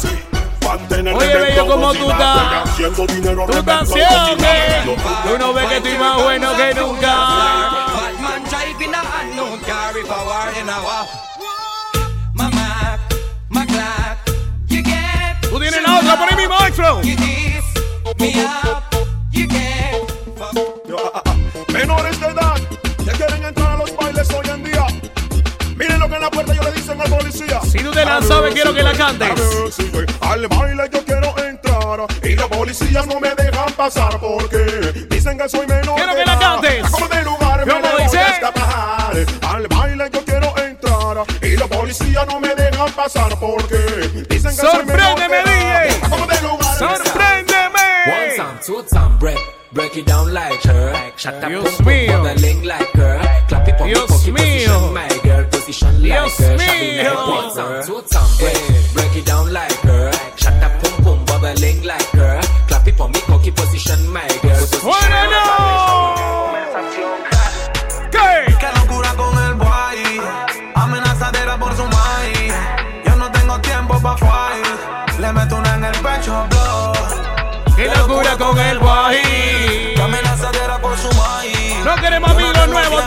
Oye, 1.14 1.36
bello, 1.36 1.66
¿cómo 1.66 1.86
bocina. 1.88 2.05
tú 2.05 2.11
estás? 2.11 2.70
Haciendo 2.70 3.07
dinero 3.07 3.47
Tú 3.47 3.59
estás. 3.59 3.88
Tú 3.88 5.38
no 5.38 5.53
ves 5.53 5.66
que 5.66 5.76
estoy 5.76 5.99
más 5.99 6.22
bueno 6.22 6.57
que 6.57 6.74
nunca. 6.74 7.16
Man 8.20 8.42
driving 8.45 8.95
a 8.95 9.03
unknown 9.20 9.61
car 9.61 9.97
if 9.97 10.11
I 10.11 10.24
war 10.24 10.51
in 10.59 10.68
a 10.68 11.24
Dicen 26.09 27.01
al 27.01 27.09
policía. 27.09 27.61
Si 27.63 27.79
tú 27.79 27.91
te 27.91 28.05
la 28.05 28.21
sabes, 28.21 28.53
quiero 28.53 28.75
que 28.75 28.83
la 28.83 28.93
cantes. 28.93 29.31
Al 30.21 30.47
baile 30.49 30.83
yo 30.93 31.03
quiero 31.05 31.35
entrar 31.39 32.07
y 32.23 32.35
los 32.35 32.47
policías 32.49 33.07
no 33.07 33.19
me 33.21 33.35
dejan 33.35 33.73
pasar 33.73 34.19
porque 34.21 35.07
dicen 35.09 35.39
que 35.39 35.49
soy 35.49 35.67
menor. 35.67 35.95
Quiero 35.97 36.15
que 36.15 36.25
la 36.27 36.39
cantes. 36.39 36.91
Como 36.91 37.09
de 37.09 37.23
lugar 37.23 37.65
me 37.65 37.73
¿Cómo 37.73 37.87
le 37.87 37.93
voy 37.93 38.03
dice? 38.03 38.19
a 38.19 38.29
escapar. 38.29 39.17
Al 39.49 39.67
baile 39.69 40.11
yo 40.13 40.25
quiero 40.27 40.55
entrar 40.59 41.25
y 41.41 41.57
los 41.57 41.69
policías 41.69 42.27
no 42.27 42.39
me 42.41 42.55
dejan 42.55 42.93
pasar 42.93 43.39
porque 43.41 43.79
dicen 44.29 44.51
que 44.51 44.61
soy 44.63 44.85
menor 44.85 45.19
Sorpréndeme. 45.19 45.43
DJ. 45.43 46.01
Como 46.11 46.27
de 46.27 46.43
lugar 46.43 46.79
Sorpréndeme. 46.79 47.81
One 48.07 48.37
time, 48.37 48.61
two 48.67 48.83
time, 48.91 49.17
break, 49.19 49.39
break 49.75 49.97
it 49.97 50.07
down 50.07 50.33
like 50.33 50.62
her. 50.62 51.12
Shut 51.16 51.35
up, 51.35 51.49
Dios 51.51 51.64
boom, 51.64 51.85
boom, 51.85 51.95
mío. 51.95 52.22
bubbling 52.22 52.62
like 52.64 52.93
her. 52.93 53.18
Clap 53.49 53.68
it, 53.68 53.77
pump 53.77 53.91
it, 53.91 53.95
Dios 53.95 54.11
pump 54.11 54.29
it, 54.29 54.35
position, 54.35 54.95
my 54.95 55.09
girl, 55.25 55.45
position 55.51 56.03
Dios 56.03 56.41
like 56.41 56.49
her. 56.49 56.59
Shut 56.59 56.77
it, 56.79 57.05
mío. 57.05 57.14
One 57.29 57.55
time, 57.57 57.87
two 57.87 58.03
time, 58.09 58.31
break, 58.39 58.95
break 58.95 59.16
it 59.16 59.27
down 59.27 59.53
like 59.53 59.79
her. 59.89 60.12
Shut 60.37 60.62
up, 60.62 60.72
boom, 60.83 61.05
boom, 61.05 61.25
bubbling 61.27 61.83
like 61.83 62.11
her. 62.20 62.41
Clap 62.68 62.89
it, 62.89 62.97
pump 62.97 63.16
it, 63.16 63.22
cocky 63.22 63.51
position, 63.51 64.09
my 64.12 64.27
girl, 64.43 64.61
position 64.62 64.81
Bueno, 64.89 65.31
no. 65.31 65.43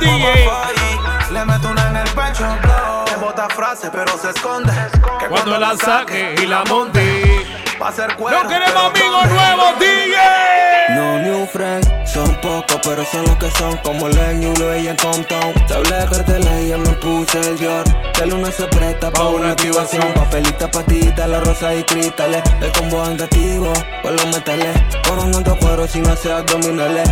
DJ. 0.08 1.32
Le 1.32 1.45
meto 1.45 1.70
una 1.70 1.88
en 1.89 1.95
el 1.97 2.10
pecho, 2.10 2.45
blow. 2.64 3.05
Le 3.08 3.16
bota 3.18 3.47
frase, 3.49 3.89
pero 3.91 4.18
se 4.18 4.30
esconde. 4.30 4.72
Que 5.20 5.28
Cuando 5.28 5.58
la 5.58 5.76
saque 5.76 6.36
y 6.41 6.45
la 6.45 6.64
monte. 6.66 7.45
Va 7.82 7.89
a 7.89 7.91
ser 7.91 8.16
cuero. 8.16 8.43
No 8.43 8.49
queremos 8.49 8.84
amigos 8.86 9.26
nuevos, 9.28 9.80
DJ. 9.80 10.18
No 10.95 11.20
new 11.20 11.45
friends, 11.47 11.88
son 12.10 12.34
pocos, 12.41 12.80
pero 12.82 13.03
son 13.05 13.24
los 13.26 13.36
que 13.36 13.51
son 13.51 13.76
como 13.78 14.08
Len 14.08 14.41
Yulo 14.41 14.78
y 14.78 14.88
en 14.88 14.95
Compton. 14.95 15.53
Te 15.68 15.74
hablé 15.74 15.95
de 15.97 16.05
carteles 16.05 16.64
y 16.64 16.70
ya 16.70 16.78
me 16.78 16.89
puse 16.93 17.39
el 17.41 17.58
Dior. 17.58 17.84
Que 18.14 18.24
el 18.24 18.34
uno 18.34 18.49
se 18.49 18.66
presta 18.68 19.12
pa' 19.12 19.28
una 19.28 19.51
activación. 19.51 20.14
Papelita, 20.14 20.72
patita, 20.72 21.28
la 21.28 21.41
rosa 21.41 21.76
y 21.76 21.84
cristales. 21.84 22.41
El 22.62 22.72
combo 22.72 23.03
angativo, 23.03 23.74
con 24.01 24.16
los 24.16 24.26
metales. 24.28 24.78
Coronando 25.08 25.58
cuero 25.58 25.86
sin 25.88 26.08
hacer 26.08 26.32
abdominales. 26.32 27.10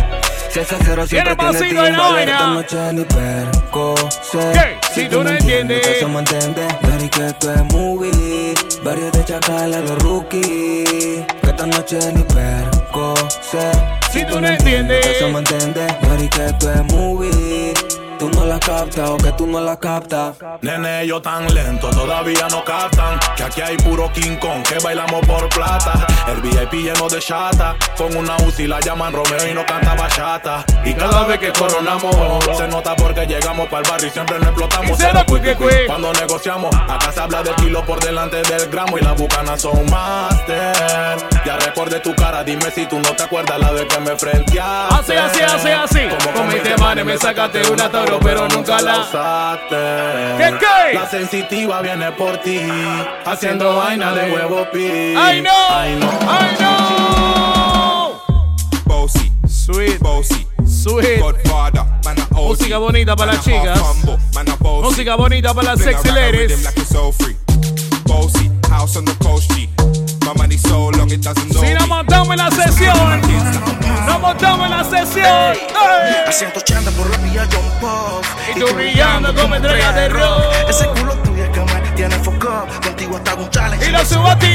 Si 0.56 0.60
ese 0.62 0.76
cero 0.86 1.06
siempre 1.06 1.36
Tiene 1.36 1.52
timbales. 1.68 1.98
vaina. 1.98 2.32
Esta 2.32 2.46
noche 2.46 2.92
ni 2.94 3.04
perco 3.04 3.94
sé. 4.22 4.52
¿Qué? 4.54 4.94
Si 4.94 5.06
tú 5.06 5.22
no 5.22 5.28
entiendes. 5.28 5.86
Eso 5.86 6.08
me 6.08 6.20
entiende. 6.20 6.66
Mary, 6.80 7.10
que 7.10 7.26
esto 7.26 7.52
es 7.52 7.64
movie. 7.74 8.54
Varios 8.82 9.12
de 9.12 9.24
chacal 9.26 9.74
a 9.74 9.80
los 9.80 10.02
rookies. 10.02 11.26
Que 11.42 11.50
esta 11.50 11.66
noche 11.66 11.98
ni 12.14 12.22
perco 12.22 13.14
sé. 13.42 13.70
Si 14.10 14.24
tú 14.24 14.40
no 14.40 14.48
entiendes. 14.48 15.04
Eso 15.04 15.28
me 15.28 15.40
entiende. 15.40 15.86
Mary, 16.08 16.26
que 16.30 16.46
esto 16.46 16.72
es 16.72 16.84
movie. 16.84 17.74
Tú 18.18 18.30
no 18.30 18.46
la 18.46 18.58
captas 18.58 19.10
o 19.10 19.18
que 19.18 19.32
tú 19.32 19.46
no 19.46 19.60
la 19.60 19.78
captas. 19.78 20.36
Nene, 20.62 21.02
ellos 21.02 21.20
tan 21.20 21.52
lento, 21.52 21.90
todavía 21.90 22.48
no 22.50 22.64
captan 22.64 23.20
Que 23.36 23.42
aquí 23.42 23.60
hay 23.60 23.76
puro 23.76 24.10
King 24.14 24.36
Kong, 24.36 24.62
que 24.62 24.78
bailamos 24.82 25.20
por 25.26 25.46
plata 25.50 26.06
El 26.28 26.40
VIP 26.40 26.72
lleno 26.74 27.08
de 27.08 27.18
chata 27.18 27.76
Con 27.96 28.16
una 28.16 28.36
UCI 28.36 28.66
la 28.66 28.80
llaman 28.80 29.12
Romeo 29.12 29.48
y 29.48 29.54
no 29.54 29.64
canta 29.64 29.94
bachata 29.94 30.64
Y 30.84 30.92
cada 30.94 31.24
vez 31.24 31.38
que 31.38 31.52
coronamos 31.52 32.14
Se 32.56 32.66
nota 32.68 32.94
porque 32.96 33.26
llegamos 33.26 33.68
para 33.68 33.82
el 33.82 33.90
barrio 33.90 34.08
y 34.08 34.10
siempre 34.10 34.38
nos 34.38 34.48
explotamos 34.48 34.98
cero. 34.98 35.24
Cuando 35.86 36.12
negociamos, 36.12 36.74
acá 36.74 37.12
se 37.12 37.20
habla 37.20 37.42
de 37.42 37.54
kilo 37.54 37.84
por 37.84 38.00
delante 38.00 38.42
del 38.42 38.68
gramo 38.70 38.98
Y 38.98 39.02
las 39.02 39.16
bucanas 39.16 39.60
son 39.60 39.88
master 39.90 41.16
Ya 41.44 41.56
recuerde 41.56 42.00
tu 42.00 42.14
cara, 42.14 42.42
dime 42.44 42.70
si 42.70 42.86
tú 42.86 42.98
no 42.98 43.10
te 43.10 43.22
acuerdas 43.22 43.58
la 43.58 43.70
vez 43.70 43.86
que 43.86 44.00
me 44.00 44.16
frenteaste 44.16 44.96
Así, 44.96 45.12
así, 45.12 45.42
así, 45.42 45.68
así. 45.68 46.00
Con 46.34 46.48
mis 46.48 46.62
temanes 46.62 47.04
me 47.04 47.16
sacaste 47.18 47.70
una 47.70 47.90
toro, 47.90 48.18
pero 48.20 48.48
nunca 48.48 48.80
la. 48.80 49.00
usaste. 49.00 49.76
¿Qué, 50.38 50.54
qué? 50.58 50.94
La 50.94 51.08
sensitiva 51.08 51.80
viene 51.82 52.10
por 52.12 52.38
ti, 52.38 52.60
haciendo 53.24 53.76
vaina 53.76 54.12
de 54.12 54.32
huevo 54.32 54.66
pi. 54.72 55.14
¡Ay, 55.16 55.42
no! 55.42 55.50
Ay, 55.70 55.96
no. 55.96 56.15
¡Ay, 56.28 56.56
no! 56.60 58.20
Bossy, 58.86 59.32
Sweet. 59.46 59.98
bossy, 60.00 60.46
Sweet. 60.66 61.20
Godfather, 61.20 61.84
man 62.04 62.18
a 62.18 62.26
OG. 62.38 62.48
Música 62.48 62.78
bonita 62.78 63.16
para 63.16 63.32
Man 63.32 63.36
las 63.36 63.44
chicas. 63.44 63.80
Música 64.82 65.16
bonita 65.16 65.54
para 65.54 65.74
las 65.74 65.80
sexy 65.80 66.10
ladies. 66.10 66.64
like 66.64 66.76
it's 66.80 66.88
so 66.88 67.12
free. 67.12 67.36
Bossy, 68.04 68.50
house 68.70 68.96
on 68.96 69.04
the 69.04 69.14
coast 69.24 69.50
G. 69.52 69.68
My 70.24 70.32
money 70.34 70.56
so 70.56 70.90
long 70.90 71.10
it 71.10 71.22
doesn't 71.22 71.52
know 71.52 71.62
Si 71.62 71.72
nos 71.74 71.88
montamos 71.88 72.30
en 72.30 72.38
la 72.38 72.50
sesión. 72.50 73.20
Nos 74.06 74.20
montamos 74.20 74.64
en 74.66 74.70
la 74.70 74.84
sesión. 74.84 75.26
A 75.26 75.52
¡Ey! 76.26 76.32
180 76.32 76.90
por 76.92 77.08
la 77.10 77.16
vía 77.18 77.46
John 77.50 77.64
Puff. 77.80 78.26
Y 78.54 78.58
tú 78.60 78.66
brillando 78.74 79.34
como 79.34 79.54
estrella 79.54 79.92
de 79.92 80.08
rock. 80.08 80.42
Ese 80.68 80.86
culo 80.88 81.12
tuyo 81.22 81.44
es 81.44 81.50
que 81.50 81.60
me 81.60 81.75
tiene 81.96 82.16
foco. 82.20 82.66
Contigo 82.84 83.16
hasta 83.16 83.34
un 83.34 83.50
challenge. 83.50 83.86
Y 83.88 83.90
lo 83.90 84.04
subo 84.04 84.28
a 84.28 84.38
ti. 84.38 84.54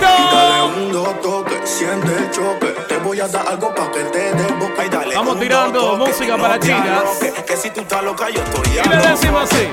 Dale 0.00 0.62
un 0.76 0.92
dos 0.92 1.20
toques, 1.20 1.68
siente 1.68 2.16
el 2.16 2.30
choque. 2.30 2.68
Te 2.88 2.96
voy 2.98 3.20
a 3.20 3.28
dar 3.28 3.46
algo 3.48 3.74
pa' 3.74 3.90
que 3.90 4.04
te 4.04 4.32
dé 4.34 4.52
boca. 4.54 4.86
Y 4.86 4.88
dale 4.88 5.08
Estamos 5.08 5.34
un 5.34 5.40
tirando 5.40 5.96
música 5.96 6.36
no 6.36 6.42
para 6.42 6.58
chicas. 6.58 6.80
aloques, 6.80 7.32
Que 7.44 7.56
si 7.56 7.70
tú 7.70 7.80
estás 7.80 8.02
loca, 8.04 8.30
yo 8.30 8.40
estoy 8.42 8.78
Y 8.84 8.88
le 8.88 8.96
decimos 8.96 9.42
así. 9.42 9.68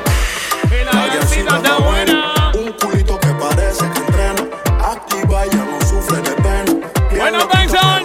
Que 0.70 0.84
la 0.84 1.06
vecina 1.06 1.58
está 1.58 1.78
buena. 1.78 2.52
Un 2.56 2.72
culito 2.74 3.20
que 3.20 3.28
parece 3.28 3.90
que 3.92 4.00
entrena. 4.00 4.44
Activa 4.84 5.46
y 5.46 5.50
ya 5.52 5.66
no 5.66 5.80
sufre 5.88 6.18
de 6.22 6.32
pena. 6.32 6.88
Bueno, 7.16 7.48
Tyson. 7.48 8.04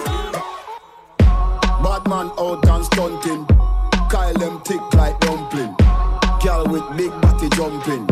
Bad 1.82 2.06
man 2.06 2.30
out 2.38 2.66
and 2.68 2.84
stunting. 2.84 3.46
Kyle 4.10 4.34
them 4.34 4.60
tick 4.64 4.80
like 4.94 5.18
dumpling. 5.20 5.74
Girl 6.42 6.64
with 6.66 6.84
big 6.96 7.10
body 7.22 7.48
jumping. 7.56 8.06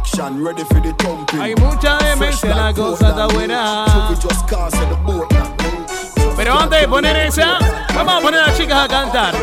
Action 0.00 0.42
ready 0.42 0.64
for 0.64 0.80
the 0.80 0.94
thumping. 0.94 1.40
Hay 1.40 1.54
mucha 1.56 1.98
demencia, 1.98 2.54
la 2.54 2.72
cosa 2.72 3.10
está 3.10 3.26
buena. 3.26 3.84
Pero 6.36 6.58
antes 6.58 6.80
de 6.80 6.88
poner 6.88 7.16
esa, 7.16 7.58
vamos 7.94 8.14
a 8.14 8.20
poner 8.20 8.40
a 8.40 8.46
las 8.46 8.56
chicas 8.56 8.84
a 8.84 8.88
cantar. 8.88 9.34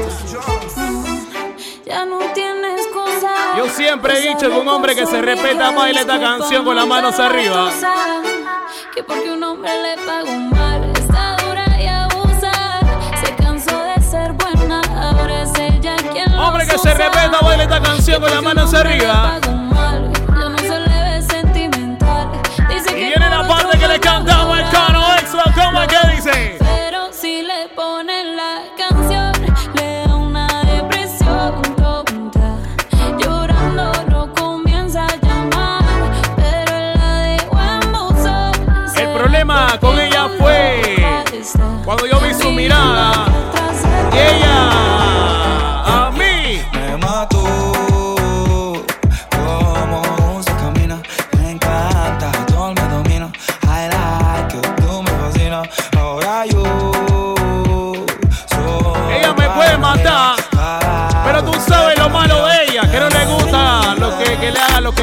Ya 1.86 2.06
no 2.06 2.18
tienes 2.34 2.88
cosa. 2.88 3.56
Yo 3.56 3.70
siempre 3.70 4.18
he 4.18 4.30
dicho 4.30 4.50
que 4.50 4.58
un 4.58 4.68
hombre 4.68 4.96
que 4.96 5.06
se 5.06 5.22
respeta 5.22 5.70
baila 5.70 6.02
esta 6.02 6.20
canción 6.20 6.66
con 6.66 6.76
las 6.76 6.88
manos 6.88 7.20
arriba. 7.20 7.70
Que 8.96 9.04
porque 9.04 9.32
un 9.32 9.44
hombre 9.44 9.70
le 9.84 9.96
pagó 10.06 10.32
mal, 10.56 10.92
está 10.96 11.38
dura 11.38 11.66
y 11.80 11.86
abusa. 11.86 12.52
Se 13.24 13.36
cansó 13.36 13.80
de 13.84 14.02
ser 14.02 14.34
buena, 14.34 14.82
ahora 15.00 15.44
es 15.44 15.54
ella 15.60 15.96
quien 16.12 16.36
lo 16.36 16.48
Hombre 16.48 16.66
que 16.66 16.80
se 16.80 16.96
respeta 16.96 17.40
baila 17.42 17.64
esta 17.64 17.80
canción 17.80 18.20
con 18.20 18.32
las 18.32 18.42
manos 18.42 18.74
arriba. 18.74 19.40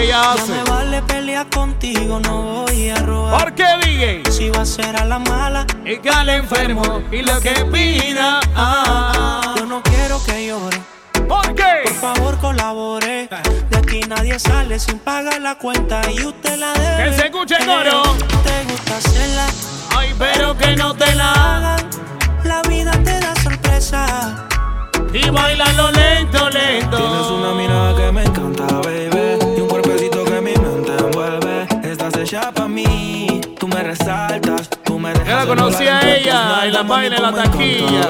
Ella 0.04 0.32
hace. 0.32 0.48
No 0.48 0.54
me 0.56 0.70
vale 0.70 1.02
pelear 1.02 1.46
contigo, 1.50 2.20
no 2.20 2.42
voy 2.64 2.90
a 2.90 2.96
robar. 2.96 3.40
¿Por 3.40 3.54
qué, 3.54 3.64
DJ? 3.84 4.22
Si 4.30 4.50
va 4.50 4.62
a 4.62 4.66
ser 4.66 4.96
a 4.96 5.04
la 5.04 5.18
mala, 5.18 5.66
Y 5.84 5.98
que 5.98 6.10
al 6.10 6.28
enfermo 6.28 7.02
y 7.10 7.22
lo 7.22 7.40
que 7.40 7.52
pida. 7.72 8.40
ah. 8.56 9.54
yo 9.56 9.66
no 9.66 9.82
quiero 9.82 10.22
que 10.24 10.46
llore. 10.46 10.80
¿Por 11.28 11.54
qué? 11.54 11.82
Por 11.84 11.94
favor, 11.94 12.38
colabore. 12.38 13.28
De 13.70 13.76
aquí 13.78 14.00
nadie 14.08 14.38
sale 14.38 14.78
sin 14.78 14.98
pagar 14.98 15.40
la 15.40 15.54
cuenta 15.56 16.00
y 16.10 16.24
usted 16.24 16.58
la 16.58 16.72
debe. 16.74 17.10
Que 17.10 17.16
se 17.16 17.24
escuche 17.26 17.56
el 17.58 17.66
coro. 17.66 18.02
Te 18.44 18.64
gusta 18.70 18.96
hacerla. 18.98 19.46
Ay, 19.96 20.14
pero 20.18 20.56
que 20.58 20.76
no 20.76 20.94
te 20.94 21.14
la 21.14 21.32
hagan. 21.32 21.80
La 22.44 22.60
vida 22.62 22.92
te 23.04 23.18
da 23.20 23.34
sorpresa. 23.42 24.46
Y 25.12 25.30
bailalo 25.30 25.90
lento, 25.92 26.50
lento. 26.50 26.63
Conocí 35.46 35.86
a 35.86 36.00
ella 36.16 36.64
en 36.64 36.72
la 36.72 36.82
vaina 36.82 37.16
en 37.16 37.22
la 37.22 37.32
taquilla. 37.32 38.08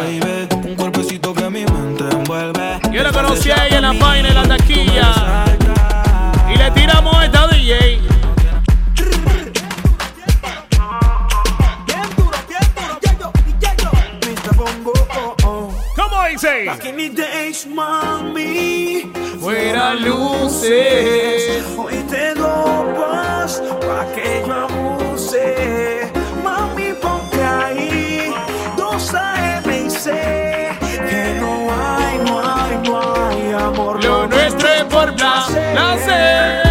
Un 0.52 0.74
cuerpecito 0.74 1.34
que 1.34 1.50
mi 1.50 1.64
mente 1.64 2.04
envuelve. 2.10 2.80
Yo 2.92 3.02
la 3.02 3.12
conocí 3.12 3.50
a 3.50 3.66
ella 3.66 3.76
en 3.76 3.82
la 3.82 3.92
vaina 3.92 4.28
en 4.28 4.34
la 4.34 4.42
taquilla. 4.42 5.44
Y 6.52 6.56
le 6.56 6.70
tiramos 6.70 7.24
esta 7.24 7.48
DJ. 7.48 8.00
¿Cómo 15.96 16.24
dice? 16.30 16.64
Back 16.66 16.84
in 16.84 16.96
the 16.96 17.08
days, 17.22 17.66
mami. 17.66 19.10
Fuera 19.40 19.94
luces. 19.94 21.64
Hoy 21.76 22.04
te 22.08 22.34
dopas 22.34 23.62
pa' 23.80 24.06
que 24.14 24.44
yo 24.46 24.54
abuse. 24.54 26.03
Placer. 35.74 36.62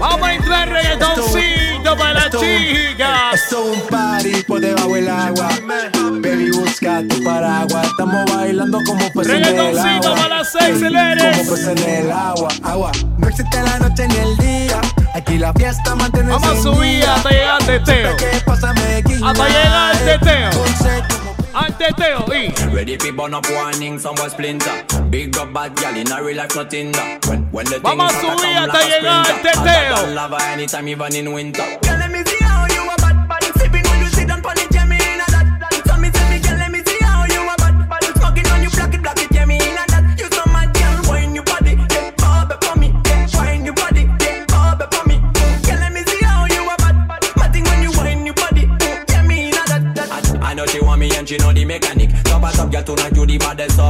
Vamos 0.00 0.28
a 0.28 0.34
entrar 0.34 0.68
reggaetoncito 0.68 1.96
para 1.96 2.14
las 2.14 2.30
chicas. 2.30 3.34
Esto 3.34 3.72
es 3.72 3.78
un 3.78 3.88
party 3.88 4.42
por 4.46 4.60
debajo 4.60 4.94
del 4.94 5.08
agua. 5.08 5.48
Baby, 6.20 6.50
busca 6.50 7.02
tu 7.08 7.22
paraguas. 7.24 7.86
Estamos 7.86 8.24
bailando 8.32 8.78
como 8.86 9.12
peces 9.12 9.32
en 9.32 9.44
el 9.44 9.44
Reggaetoncito 9.44 10.08
agua. 10.08 10.22
para 10.22 10.36
las 10.36 10.52
seis. 10.52 10.78
Como 10.78 11.50
peces 11.50 11.68
en 11.68 12.04
el 12.04 12.12
agua. 12.12 12.48
Agua. 12.62 12.92
No 13.18 13.28
existe 13.28 13.62
la 13.62 13.78
noche 13.78 14.08
ni 14.08 14.16
el 14.16 14.36
día. 14.38 14.80
Aquí 15.14 15.38
la 15.38 15.52
fiesta 15.54 15.94
mantiene 15.94 16.30
Vamos 16.30 16.48
a 16.48 16.62
subir 16.62 17.04
hasta 17.04 17.30
llegar 17.30 17.60
al 17.60 17.66
teteo. 17.66 18.16
Hasta 18.46 19.48
llegar 19.48 19.92
al 19.92 19.98
teteo. 19.98 21.25
Al 21.56 21.72
teteo. 21.78 22.26
Y. 22.28 22.52
Ready 22.70 22.98
fi 22.98 23.10
burn 23.10 23.32
up 23.32 23.46
warning, 23.48 23.98
some 23.98 24.14
boy 24.14 24.28
splinter. 24.28 24.84
Big 25.08 25.34
up 25.38 25.54
bad 25.54 25.74
gal 25.76 25.96
in 25.96 26.12
a 26.12 26.22
real 26.22 26.36
life 26.36 26.54
nothing 26.54 26.92
that. 26.92 27.24
When, 27.26 27.44
when 27.50 27.64
the 27.64 27.80
Vamos 27.80 28.12
things 28.12 28.24
a 28.24 28.28
hotter 28.28 28.42
subir 28.42 28.54
hasta 28.54 28.78
a 28.78 28.84
llegar 28.84 29.26
al 29.26 29.40
teteo. 29.40 30.14
Lava 30.14 30.36
anytime 30.52 30.88
even 30.88 31.14
in 31.16 31.32
winter. 31.32 31.95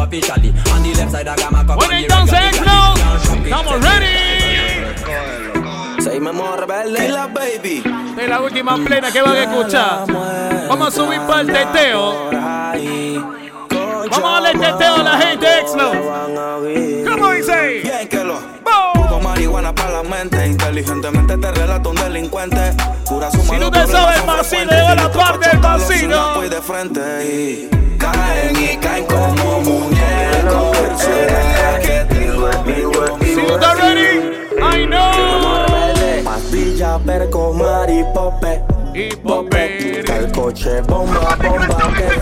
Officially. 0.07 0.51
On 0.73 0.83
the 0.83 0.95
left 0.95 1.11
side 1.13 1.29
I 1.29 1.37
got 1.37 1.53
my 1.53 1.65
cock 1.65 1.79
When 1.79 1.91
it 1.93 2.09
to 2.09 2.15
right, 2.15 2.55
X-Flow, 2.55 2.95
estamos 3.45 3.81
ready. 3.83 4.17
Seguimos 6.03 6.61
rebelde. 6.61 7.05
Y 7.05 7.09
la 7.09 7.27
baby. 7.27 7.83
De 8.17 8.29
la 8.29 8.41
última 8.41 8.77
plena 8.77 9.11
que 9.11 9.23
van 9.23 9.37
a 9.37 9.43
escuchar. 9.43 10.07
Vamos 10.69 10.89
a 10.89 10.91
subir 10.91 11.21
para 11.23 11.41
el 11.41 11.47
teteo. 11.49 12.31
Vamos 14.11 14.25
a 14.25 14.41
darle 14.41 14.53
teteo 14.53 14.95
a 14.95 15.03
la 15.03 15.19
gente, 15.19 15.47
Exlo. 15.61 15.91
¿Cómo 17.11 17.31
dice? 17.33 17.81
Bien 17.83 18.09
que 18.09 18.25
lo. 18.25 18.39
Puto 18.95 19.21
marihuana 19.21 19.75
para 19.75 20.03
la 20.03 20.03
mente. 20.03 20.47
Inteligentemente 20.47 21.37
te 21.37 21.53
relato 21.53 21.91
un 21.91 21.97
delincuente. 21.97 22.75
Cura 23.05 23.31
su 23.31 23.41
Si 23.41 23.59
tú 23.59 23.71
te 23.71 23.87
sabes 23.87 24.21
el 24.21 24.27
vacío, 24.27 24.65
lleva 24.65 24.95
la 24.95 25.11
parte 25.11 25.49
del 25.49 25.59
vacío. 25.59 26.41
de 26.49 26.63
frente. 26.63 27.86
Caen 28.13 28.57
y 28.57 28.77
caen 28.79 29.05
como 29.07 29.61
muñecos. 29.61 30.77
Ready, 33.79 34.11
I 34.61 34.87
know. 34.87 36.25
Pastilla, 36.25 36.99
perco, 37.05 37.53
maripope. 37.53 38.63
Y 38.95 39.15
pope. 39.17 40.01
El 40.01 40.33
coche, 40.33 40.81
bomba, 40.83 41.37
bomba, 41.37 41.93
que 41.97 42.21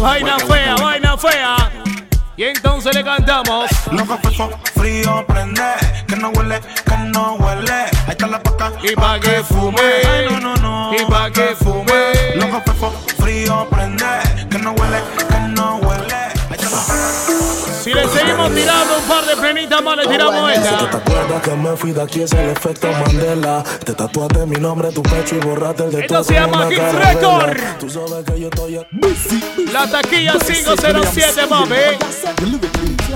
Vaina 0.00 0.38
fea, 0.38 0.74
vaina 0.76 1.16
fea. 1.16 1.56
Y 2.36 2.44
entonces 2.44 2.94
le 2.94 3.04
cantamos. 3.04 3.70
Loco, 3.92 4.16
fefo, 4.22 4.50
frío, 4.74 5.24
prende. 5.26 5.62
Que 6.08 6.16
no 6.16 6.30
huele, 6.30 6.58
que 6.86 6.96
no 7.08 7.34
huele. 7.34 7.72
Ahí 7.72 7.90
está 8.08 8.26
la 8.26 8.42
paca. 8.42 8.72
Y 8.82 8.94
pa' 8.94 9.20
que 9.20 9.42
fume. 9.44 9.78
Ay, 10.08 10.26
no, 10.30 10.40
no, 10.40 10.56
no. 10.56 10.94
Y 10.94 11.04
pa' 11.04 11.30
que 11.30 11.54
fume. 11.54 12.36
Loco, 12.36 12.62
fefo, 12.64 12.92
frío, 13.18 13.39
tirando 19.40 19.40
un 19.40 19.40
par 19.40 19.40
de 19.40 19.52
plenitas 19.52 19.82
más, 19.82 19.96
le 19.96 20.06
tiramos 20.06 20.46
¿Te 20.46 20.54
esta. 20.54 20.96
acuerdas 20.96 21.42
que 21.42 21.50
me 21.50 21.76
fui 21.76 21.92
de 21.92 22.02
aquí? 22.02 22.22
Es 22.22 22.32
el 22.32 22.50
efecto 22.50 22.88
Mandela. 22.92 23.62
Te 23.84 23.94
tatuaste 23.94 24.46
mi 24.46 24.56
nombre 24.56 24.88
en 24.88 24.94
tu 24.94 25.02
pecho 25.02 25.36
y 25.36 25.38
borraste 25.38 25.84
el 25.84 25.92
de 25.92 26.00
Esto 26.00 26.24
se 26.24 26.34
llama. 26.34 26.68
Record. 26.68 27.58
Tú 27.78 27.90
sabes 27.90 28.24
que 28.26 28.40
yo 28.40 28.48
estoy 28.48 28.80
La 29.72 29.86
taquilla 29.86 30.34
507, 30.38 31.46
mami. 31.46 31.76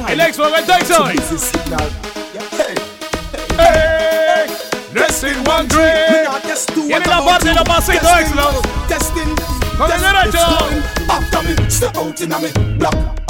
El 0.09 0.19
del 0.19 0.33
Tyson. 0.67 1.13
Hey, 3.57 4.47
Dressing 4.93 5.49
one 5.49 5.69
drink. 5.69 6.87
Tiene 6.87 7.07
la 7.07 7.25
parte 7.25 7.49
de 7.49 7.55
los 7.55 7.65
pasitos. 7.65 8.11
Con 9.77 9.91
el 9.91 10.01
derecho. 10.01 10.39
After 11.09 11.43
me, 11.43 11.71
step 11.71 11.97
out 11.97 12.21
in 12.21 12.33
a 12.33 12.39
me 12.39 12.49
black 12.79 13.24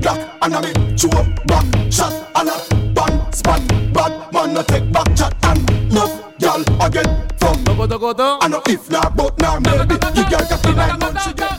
black 0.00 0.20
and 0.42 0.54
a 0.54 0.60
me 0.60 0.96
chew 0.96 1.10
up 1.10 1.26
back 1.46 1.66
shot 1.92 2.12
and 2.36 2.48
a 2.48 2.56
bad 2.94 3.34
spot 3.34 3.62
bad 3.92 4.32
man 4.32 4.56
a 4.56 4.62
take 4.64 4.90
back 4.92 5.16
chat 5.16 5.34
and 5.44 5.92
no 5.92 6.06
girl 6.40 6.62
a 6.80 6.90
get 6.90 7.06
from. 7.38 7.56
I 7.68 8.48
know 8.48 8.62
if 8.66 8.90
not 8.90 9.16
but 9.16 9.38
now 9.38 9.58
maybe 9.60 9.94
you 10.16 10.24
girl 10.28 10.46
got 10.50 10.62
the 10.62 10.72
nine 10.74 10.98
months 10.98 11.24
she 11.24 11.32
get 11.32 11.58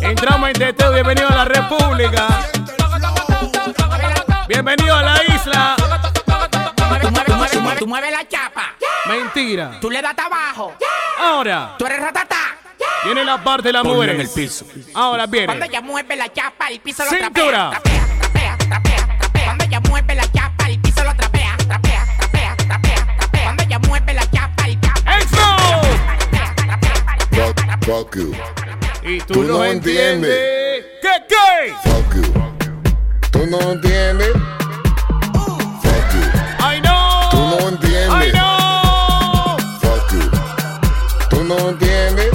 Entramos 0.00 0.48
en 0.48 0.54
teteo, 0.54 0.92
bienvenido 0.92 1.28
a 1.28 1.34
la 1.34 1.44
República. 1.44 2.28
Bienvenido 4.48 4.94
a 4.94 5.02
la 5.02 5.17
Mentira. 9.08 9.78
Tú 9.80 9.90
le 9.90 10.00
das 10.02 10.14
abajo. 10.18 10.74
Ahora. 11.18 11.74
Tú 11.78 11.86
eres 11.86 12.00
ratatá. 12.00 12.56
Viene 13.04 13.24
la 13.24 13.42
parte 13.42 13.68
de 13.72 13.78
Ponlo 13.78 13.94
mujeres. 13.94 14.14
en 14.16 14.20
el 14.22 14.28
piso. 14.28 14.64
Ahora 14.94 15.26
Cuando 15.26 15.52
viene. 15.54 15.66
ella 15.66 15.80
mueve 15.80 16.16
la 16.16 16.32
chapa, 16.32 16.68
el 16.68 16.80
piso 16.80 17.04
lo 17.04 17.10
Cintura. 17.10 17.70
trapea. 17.70 17.80
Trapea, 18.20 18.56
trapea, 18.58 18.96
trapea. 19.18 19.44
Cuando 19.44 19.64
ella 19.64 19.80
mueve 19.80 20.14
la 20.14 20.32
chapa, 20.32 20.68
el 20.68 20.80
piso 20.80 21.04
lo 21.04 21.14
trapea. 21.14 21.56
Trapea, 21.68 22.06
trapea, 22.18 22.56
trapea, 22.56 23.06
trapea. 23.18 23.42
Cuando 23.44 23.62
ella 23.62 23.78
mueve 23.80 24.14
la 24.14 24.30
chapa, 24.30 24.66
el 24.66 24.78
Fuck, 27.30 27.84
fuck 27.84 28.16
you. 28.16 28.32
Y 29.04 29.20
tú, 29.20 29.34
Tú 29.34 29.42
no 29.44 29.58
no 29.58 29.64
entiendes. 29.64 30.30
entiendes. 30.30 30.84
¿Qué, 31.00 31.10
qué? 31.28 31.88
Fuck 31.88 32.14
you. 32.14 32.32
Tú 33.30 33.46
no 33.46 33.72
entiendes. 33.72 34.32
No 41.48 41.70
entiendes. 41.70 42.30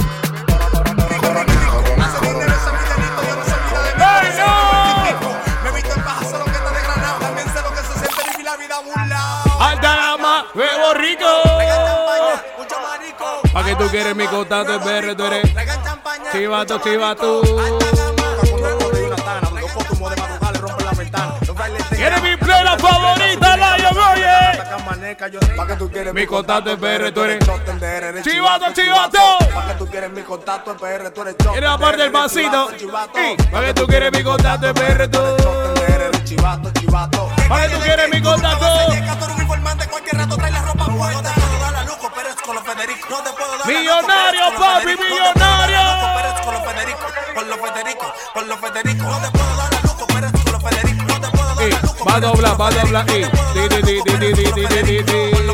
Huevo 10.54 10.94
rico. 10.94 11.26
¿Para 13.52 13.66
que 13.66 13.76
tú 13.76 13.88
quieres 13.88 14.14
mi 14.14 14.26
contacto 14.26 14.74
es 14.74 14.84
BR? 14.84 15.16
Tú 15.16 15.24
eres 15.26 15.52
chivato, 16.32 16.78
chivato. 16.78 17.42
¿Quieres 21.90 22.22
mi 22.22 22.36
plena 22.76 22.88
favorita, 22.88 23.56
Lion? 23.56 23.96
Oye. 23.96 25.56
pa' 25.56 25.66
que 25.66 25.74
tú 25.76 25.90
quieres 25.90 26.14
Mi 26.14 26.26
contacto 26.26 26.78
PR, 26.78 27.12
tú 27.12 27.22
eres. 27.22 27.38
eres 27.82 28.24
Chivato, 28.24 28.72
chivato. 28.72 29.18
Pa' 29.54 29.66
que 29.68 29.74
tú 29.74 29.86
quieres 29.86 30.10
mi 30.10 30.22
contacto 30.22 30.76
PR, 30.76 31.10
tú 31.10 31.22
eres 31.22 31.36
choten 31.36 31.52
Tiene 31.52 31.66
la 31.66 31.78
parte 31.78 32.02
del 32.02 32.12
eres 32.12 32.76
chivato, 32.76 33.18
Ey, 33.18 33.36
¿Para 33.50 33.66
que 33.66 33.74
tú 33.74 33.86
quieres 33.86 34.12
mi 34.12 34.22
contacto 34.22 34.74
PR, 34.74 35.08
tú? 35.08 35.18
chivato, 36.24 36.70
chivato. 36.72 37.30
¿Para 37.48 37.68
que 37.68 37.74
tú 37.74 37.80
quieres 37.82 38.08
mi 38.10 38.22
contacto? 38.22 38.66
Millonario, 43.66 44.42
papi, 44.58 44.86
millonario. 44.96 45.78
Con 47.34 47.48
los 47.48 47.58
Federico, 47.58 48.14
con 48.32 48.48
los 48.48 48.60
Federico. 48.60 49.04
No 49.04 49.18
te 49.20 49.43
Va 52.04 52.16
a 52.16 52.20
doblar, 52.20 52.56
va 52.56 52.66
a 52.66 52.70
doblar. 52.70 53.04
Ey, 53.08 53.22
eh. 53.22 53.28
di, 53.54 53.68
di, 53.68 53.82
di, 53.82 54.02
di, 54.04 54.32
di, 54.32 54.52
di, 54.52 54.66
di, 54.66 54.82
di, 54.82 55.02
di, 55.02 55.53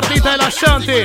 parte 0.00 0.20
de 0.20 0.36
la 0.36 0.50
Shanti. 0.50 1.02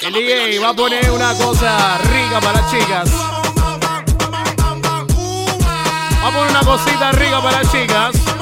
El 0.00 0.12
DJ 0.14 0.58
va 0.58 0.70
a 0.70 0.74
poner 0.74 1.10
una 1.10 1.34
cosa 1.34 1.98
rica 1.98 2.40
para 2.40 2.62
las 2.62 2.70
chicas. 2.70 3.10
Va 6.22 6.28
a 6.28 6.32
poner 6.32 6.50
una 6.50 6.60
cosita 6.60 7.12
rica 7.12 7.42
para 7.42 7.62
las 7.62 7.70
chicas. 7.70 8.39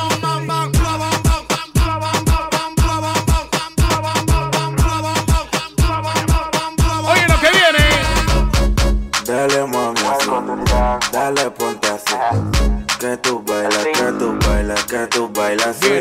Así. 15.68 15.97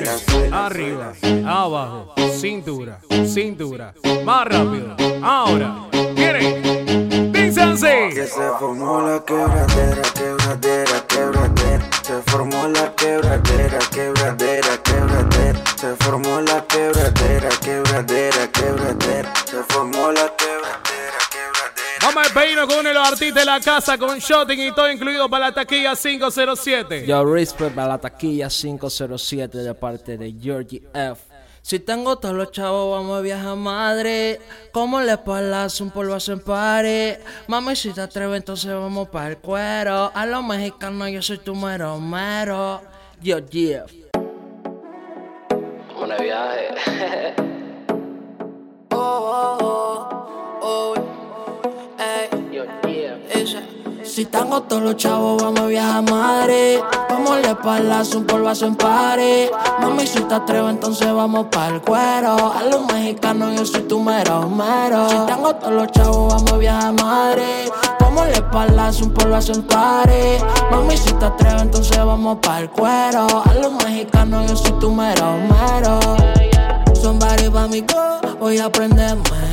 Los 22.98 23.08
artistas 23.08 23.46
de 23.46 23.46
la 23.46 23.60
casa 23.60 23.98
con 23.98 24.18
shotting 24.18 24.60
y 24.60 24.72
todo 24.72 24.92
incluido 24.92 25.30
para 25.30 25.48
la 25.48 25.54
taquilla 25.54 25.96
507. 25.96 27.06
Yo 27.06 27.26
respect 27.26 27.78
a 27.78 27.88
la 27.88 27.98
taquilla 27.98 28.50
507 28.50 29.60
de 29.60 29.74
parte 29.74 30.18
de 30.18 30.34
Georgie 30.34 30.82
F. 30.94 31.22
Si 31.62 31.80
tengo 31.80 32.18
todos 32.18 32.34
los 32.34 32.52
chavos, 32.52 32.98
vamos 32.98 33.20
a 33.20 33.22
viajar 33.22 33.56
madre. 33.56 34.40
Como 34.72 35.02
le 35.02 35.18
palas 35.18 35.82
un 35.82 35.92
polvo 35.92 36.18
en 36.26 36.40
pare. 36.40 37.20
Mami, 37.48 37.76
si 37.76 37.92
te 37.92 38.02
atreves, 38.02 38.38
entonces 38.38 38.74
vamos 38.74 39.10
para 39.10 39.30
el 39.30 39.38
cuero. 39.38 40.12
A 40.14 40.26
los 40.26 40.44
mexicanos, 40.44 41.10
yo 41.10 41.22
soy 41.22 41.40
tu 41.40 41.54
mero 41.54 42.00
mero. 42.00 42.82
Georgie 43.22 43.84
F. 43.84 44.10
Una 46.02 46.18
viaje. 46.18 47.38
Si 54.18 54.26
tengo 54.26 54.64
todos 54.64 54.82
los 54.82 54.96
chavos, 54.96 55.44
vamos 55.44 55.60
a 55.60 55.68
viajar 55.68 56.02
madre. 56.10 56.82
Vamos 57.08 57.40
le 57.40 57.54
palas 57.54 58.16
un 58.16 58.26
polvazo 58.26 58.66
en 58.66 58.76
pare. 58.76 59.52
Mami, 59.80 60.08
si 60.08 60.20
te 60.22 60.34
atreves, 60.34 60.72
entonces 60.72 61.14
vamos 61.14 61.46
para 61.52 61.76
el 61.76 61.82
cuero. 61.84 62.52
A 62.52 62.64
los 62.64 62.84
mexicanos, 62.92 63.56
yo 63.56 63.64
soy 63.64 63.84
tu 63.84 64.00
mero 64.00 64.50
mero. 64.50 65.08
Si 65.08 65.18
tengo 65.32 65.54
todos 65.58 65.72
los 65.72 65.92
chavos, 65.92 66.34
vamos 66.34 66.52
a 66.52 66.58
viajar 66.58 66.94
madre. 66.94 67.72
Vamos 68.00 68.28
le 68.30 68.42
palas 68.42 69.00
un 69.04 69.14
polvazo 69.14 69.54
en 69.54 69.62
pare. 69.62 70.40
Mami, 70.72 70.98
si 70.98 71.14
te 71.14 71.26
atreves, 71.26 71.62
entonces 71.62 72.04
vamos 72.04 72.40
para 72.42 72.62
el 72.62 72.72
cuero. 72.72 73.28
A 73.46 73.54
los 73.54 73.72
mexicanos, 73.86 74.50
yo 74.50 74.56
soy 74.56 74.72
tu 74.80 74.92
mero 74.92 75.38
mero. 75.48 76.00
Somebody 77.08 77.50
pa' 77.50 77.70
mi 77.70 77.80
go, 77.80 78.20
voy 78.38 78.58
a. 78.58 78.70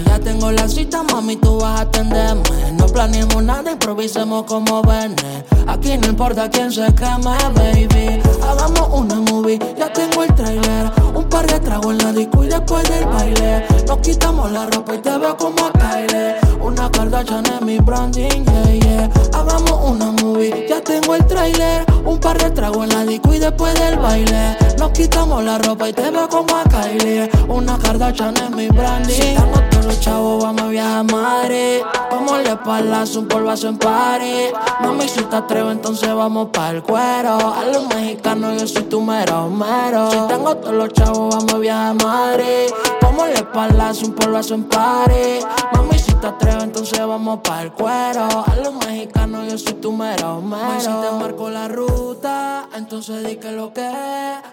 Ya 0.07 0.19
tengo 0.19 0.51
la 0.51 0.67
cita, 0.67 1.05
mami, 1.05 1.37
tú 1.37 1.61
vas 1.61 1.79
a 1.79 1.83
atenderme. 1.83 2.43
No 2.73 2.87
planeemos 2.87 3.45
nada, 3.45 3.71
improvisemos 3.71 4.43
como 4.43 4.83
vene. 4.83 5.15
Aquí 5.69 5.97
no 5.97 6.09
importa 6.09 6.51
quién 6.51 6.73
se 6.73 6.93
queme, 6.97 7.37
baby. 7.55 8.21
Hagamos 8.43 8.89
una 8.93 9.21
movie, 9.21 9.61
ya 9.79 9.93
tengo 9.93 10.25
el 10.25 10.35
trailer. 10.35 10.91
Un 11.35 11.41
par 11.41 11.51
de 11.51 11.59
tragos 11.59 11.91
en 11.91 11.99
la 11.99 12.13
disco 12.13 12.45
y 12.45 12.47
después 12.47 12.89
del 12.89 13.07
baile. 13.07 13.67
Nos 13.89 13.99
quitamos 13.99 14.53
la 14.53 14.67
ropa 14.67 14.95
y 14.95 14.99
te 14.99 15.19
veo 15.19 15.37
como 15.37 15.67
a 15.67 15.73
Kylie. 15.73 16.37
Una 16.61 16.89
Kardashian 16.89 17.45
en 17.47 17.67
mi 17.67 17.79
branding, 17.79 18.45
yeah, 18.45 18.73
yeah. 18.73 19.11
Hagamos 19.33 19.91
una 19.91 20.13
movie, 20.13 20.65
ya 20.69 20.81
tengo 20.81 21.17
el 21.17 21.27
trailer. 21.27 21.85
Un 22.05 22.21
par 22.21 22.39
de 22.39 22.53
tragos 22.53 22.85
en 22.85 22.95
la 22.95 23.05
disco 23.05 23.35
y 23.35 23.41
después 23.41 23.75
del 23.75 23.99
baile. 23.99 24.57
Nos 24.79 24.93
quitamos 24.93 25.43
la 25.43 25.59
ropa 25.59 25.89
y 25.89 25.93
te 25.93 26.09
veo 26.09 26.29
como 26.29 26.57
a 26.57 26.63
Kylie. 26.63 27.29
Una 27.49 27.79
Kardashian 27.79 28.37
en 28.37 28.55
mi 28.55 28.69
branding. 28.69 29.64
Los 29.95 30.03
chavos, 30.03 30.43
vamos 30.43 30.63
a 30.63 30.69
viajar 30.71 31.05
madre. 31.05 31.85
Vamos 32.11 32.43
le 32.43 32.57
palas 32.57 33.15
un 33.15 33.29
polvazo 33.29 33.69
en 33.69 33.79
pare. 33.79 34.53
Mami, 34.81 35.07
si 35.09 35.23
te 35.23 35.37
atreves, 35.37 35.71
entonces 35.71 36.13
vamos 36.13 36.49
para 36.53 36.71
el 36.71 36.83
cuero. 36.83 37.55
A 37.55 37.65
los 37.73 37.87
mexicanos, 37.87 38.61
yo 38.61 38.67
soy 38.67 38.83
tu 38.83 39.01
mero 39.01 39.49
mero. 39.49 40.11
Si 40.11 40.19
tengo 40.27 40.57
todos 40.57 40.75
los 40.75 40.93
chavos, 40.93 41.37
vamos 41.37 41.55
a 41.55 41.59
viajar 41.59 41.95
madre. 42.03 42.67
Vamos 43.03 43.29
le 43.29 43.45
palas 43.45 44.03
un 44.03 44.15
polvazo 44.15 44.55
en 44.55 44.65
pare. 44.65 45.39
Mami, 45.75 45.97
si 45.97 46.13
te 46.15 46.27
atreves, 46.27 46.65
entonces 46.65 46.99
vamos 46.99 47.39
para 47.45 47.63
el 47.63 47.73
cuero. 47.73 48.27
A 48.47 48.57
los 48.57 48.75
mexicanos, 48.75 49.47
yo 49.49 49.57
soy 49.57 49.75
tu 49.75 49.93
mero 49.93 50.41
mero. 50.41 50.81
si 50.81 50.87
te 50.87 51.13
marco 51.21 51.51
la 51.51 51.69
ruta, 51.69 52.69
entonces 52.75 53.25
di 53.25 53.37
que 53.37 53.53
lo 53.53 53.73
que. 53.73 53.89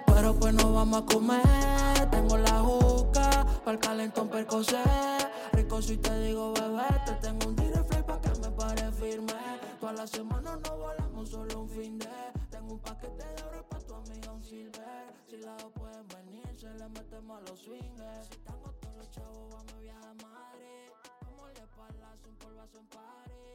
Pero 0.06 0.36
pues 0.36 0.54
no 0.54 0.72
vamos 0.72 1.02
a 1.02 1.06
comer. 1.06 1.42
Tengo 2.12 2.38
la 2.38 2.60
juca, 2.60 2.91
Pa'l 3.64 3.78
calentón 3.80 4.28
percocé. 4.28 4.82
Rico 5.54 5.82
si 5.82 5.98
te 5.98 6.20
digo, 6.22 6.52
bebé. 6.54 6.88
Te 7.06 7.14
tengo 7.22 7.48
un 7.48 7.56
direct 7.56 7.88
flight 7.88 8.06
pa' 8.06 8.20
que 8.20 8.30
me 8.40 8.50
pare 8.52 8.92
firme. 8.94 9.34
Toda 9.80 9.94
la 9.94 10.08
semana 10.08 10.58
no 10.58 10.78
volamos, 10.78 11.30
solo 11.30 11.62
un 11.62 11.70
fin 11.70 12.00
de. 12.00 12.08
Tengo 12.50 12.74
un 12.74 12.80
paquete 12.80 13.24
de 13.24 13.44
oro 13.44 13.68
pa' 13.70 13.80
tu 13.80 13.94
amiga, 13.94 14.32
un 14.32 14.44
silver. 14.44 15.14
Si 15.28 15.38
las 15.38 15.62
dos 15.62 15.72
pueden 15.74 16.08
venir, 16.08 16.48
se 16.58 16.74
le 16.74 16.90
metemos 16.90 17.38
a 17.38 17.42
los 17.50 17.60
swingers. 17.60 18.28
Si 18.30 18.38
tengo 18.40 18.72
todos 18.82 18.96
los 18.98 19.12
chavos, 19.12 19.50
vamos 19.52 19.74
a 19.74 19.80
viajar 19.80 20.10
a 20.10 20.14
Madrid. 20.16 20.92
Vamos 21.22 21.54
de 21.54 21.68
palazo, 21.78 22.30
un 22.30 22.36
polvazo 22.38 22.80
en 22.80 22.88
París. 22.88 23.51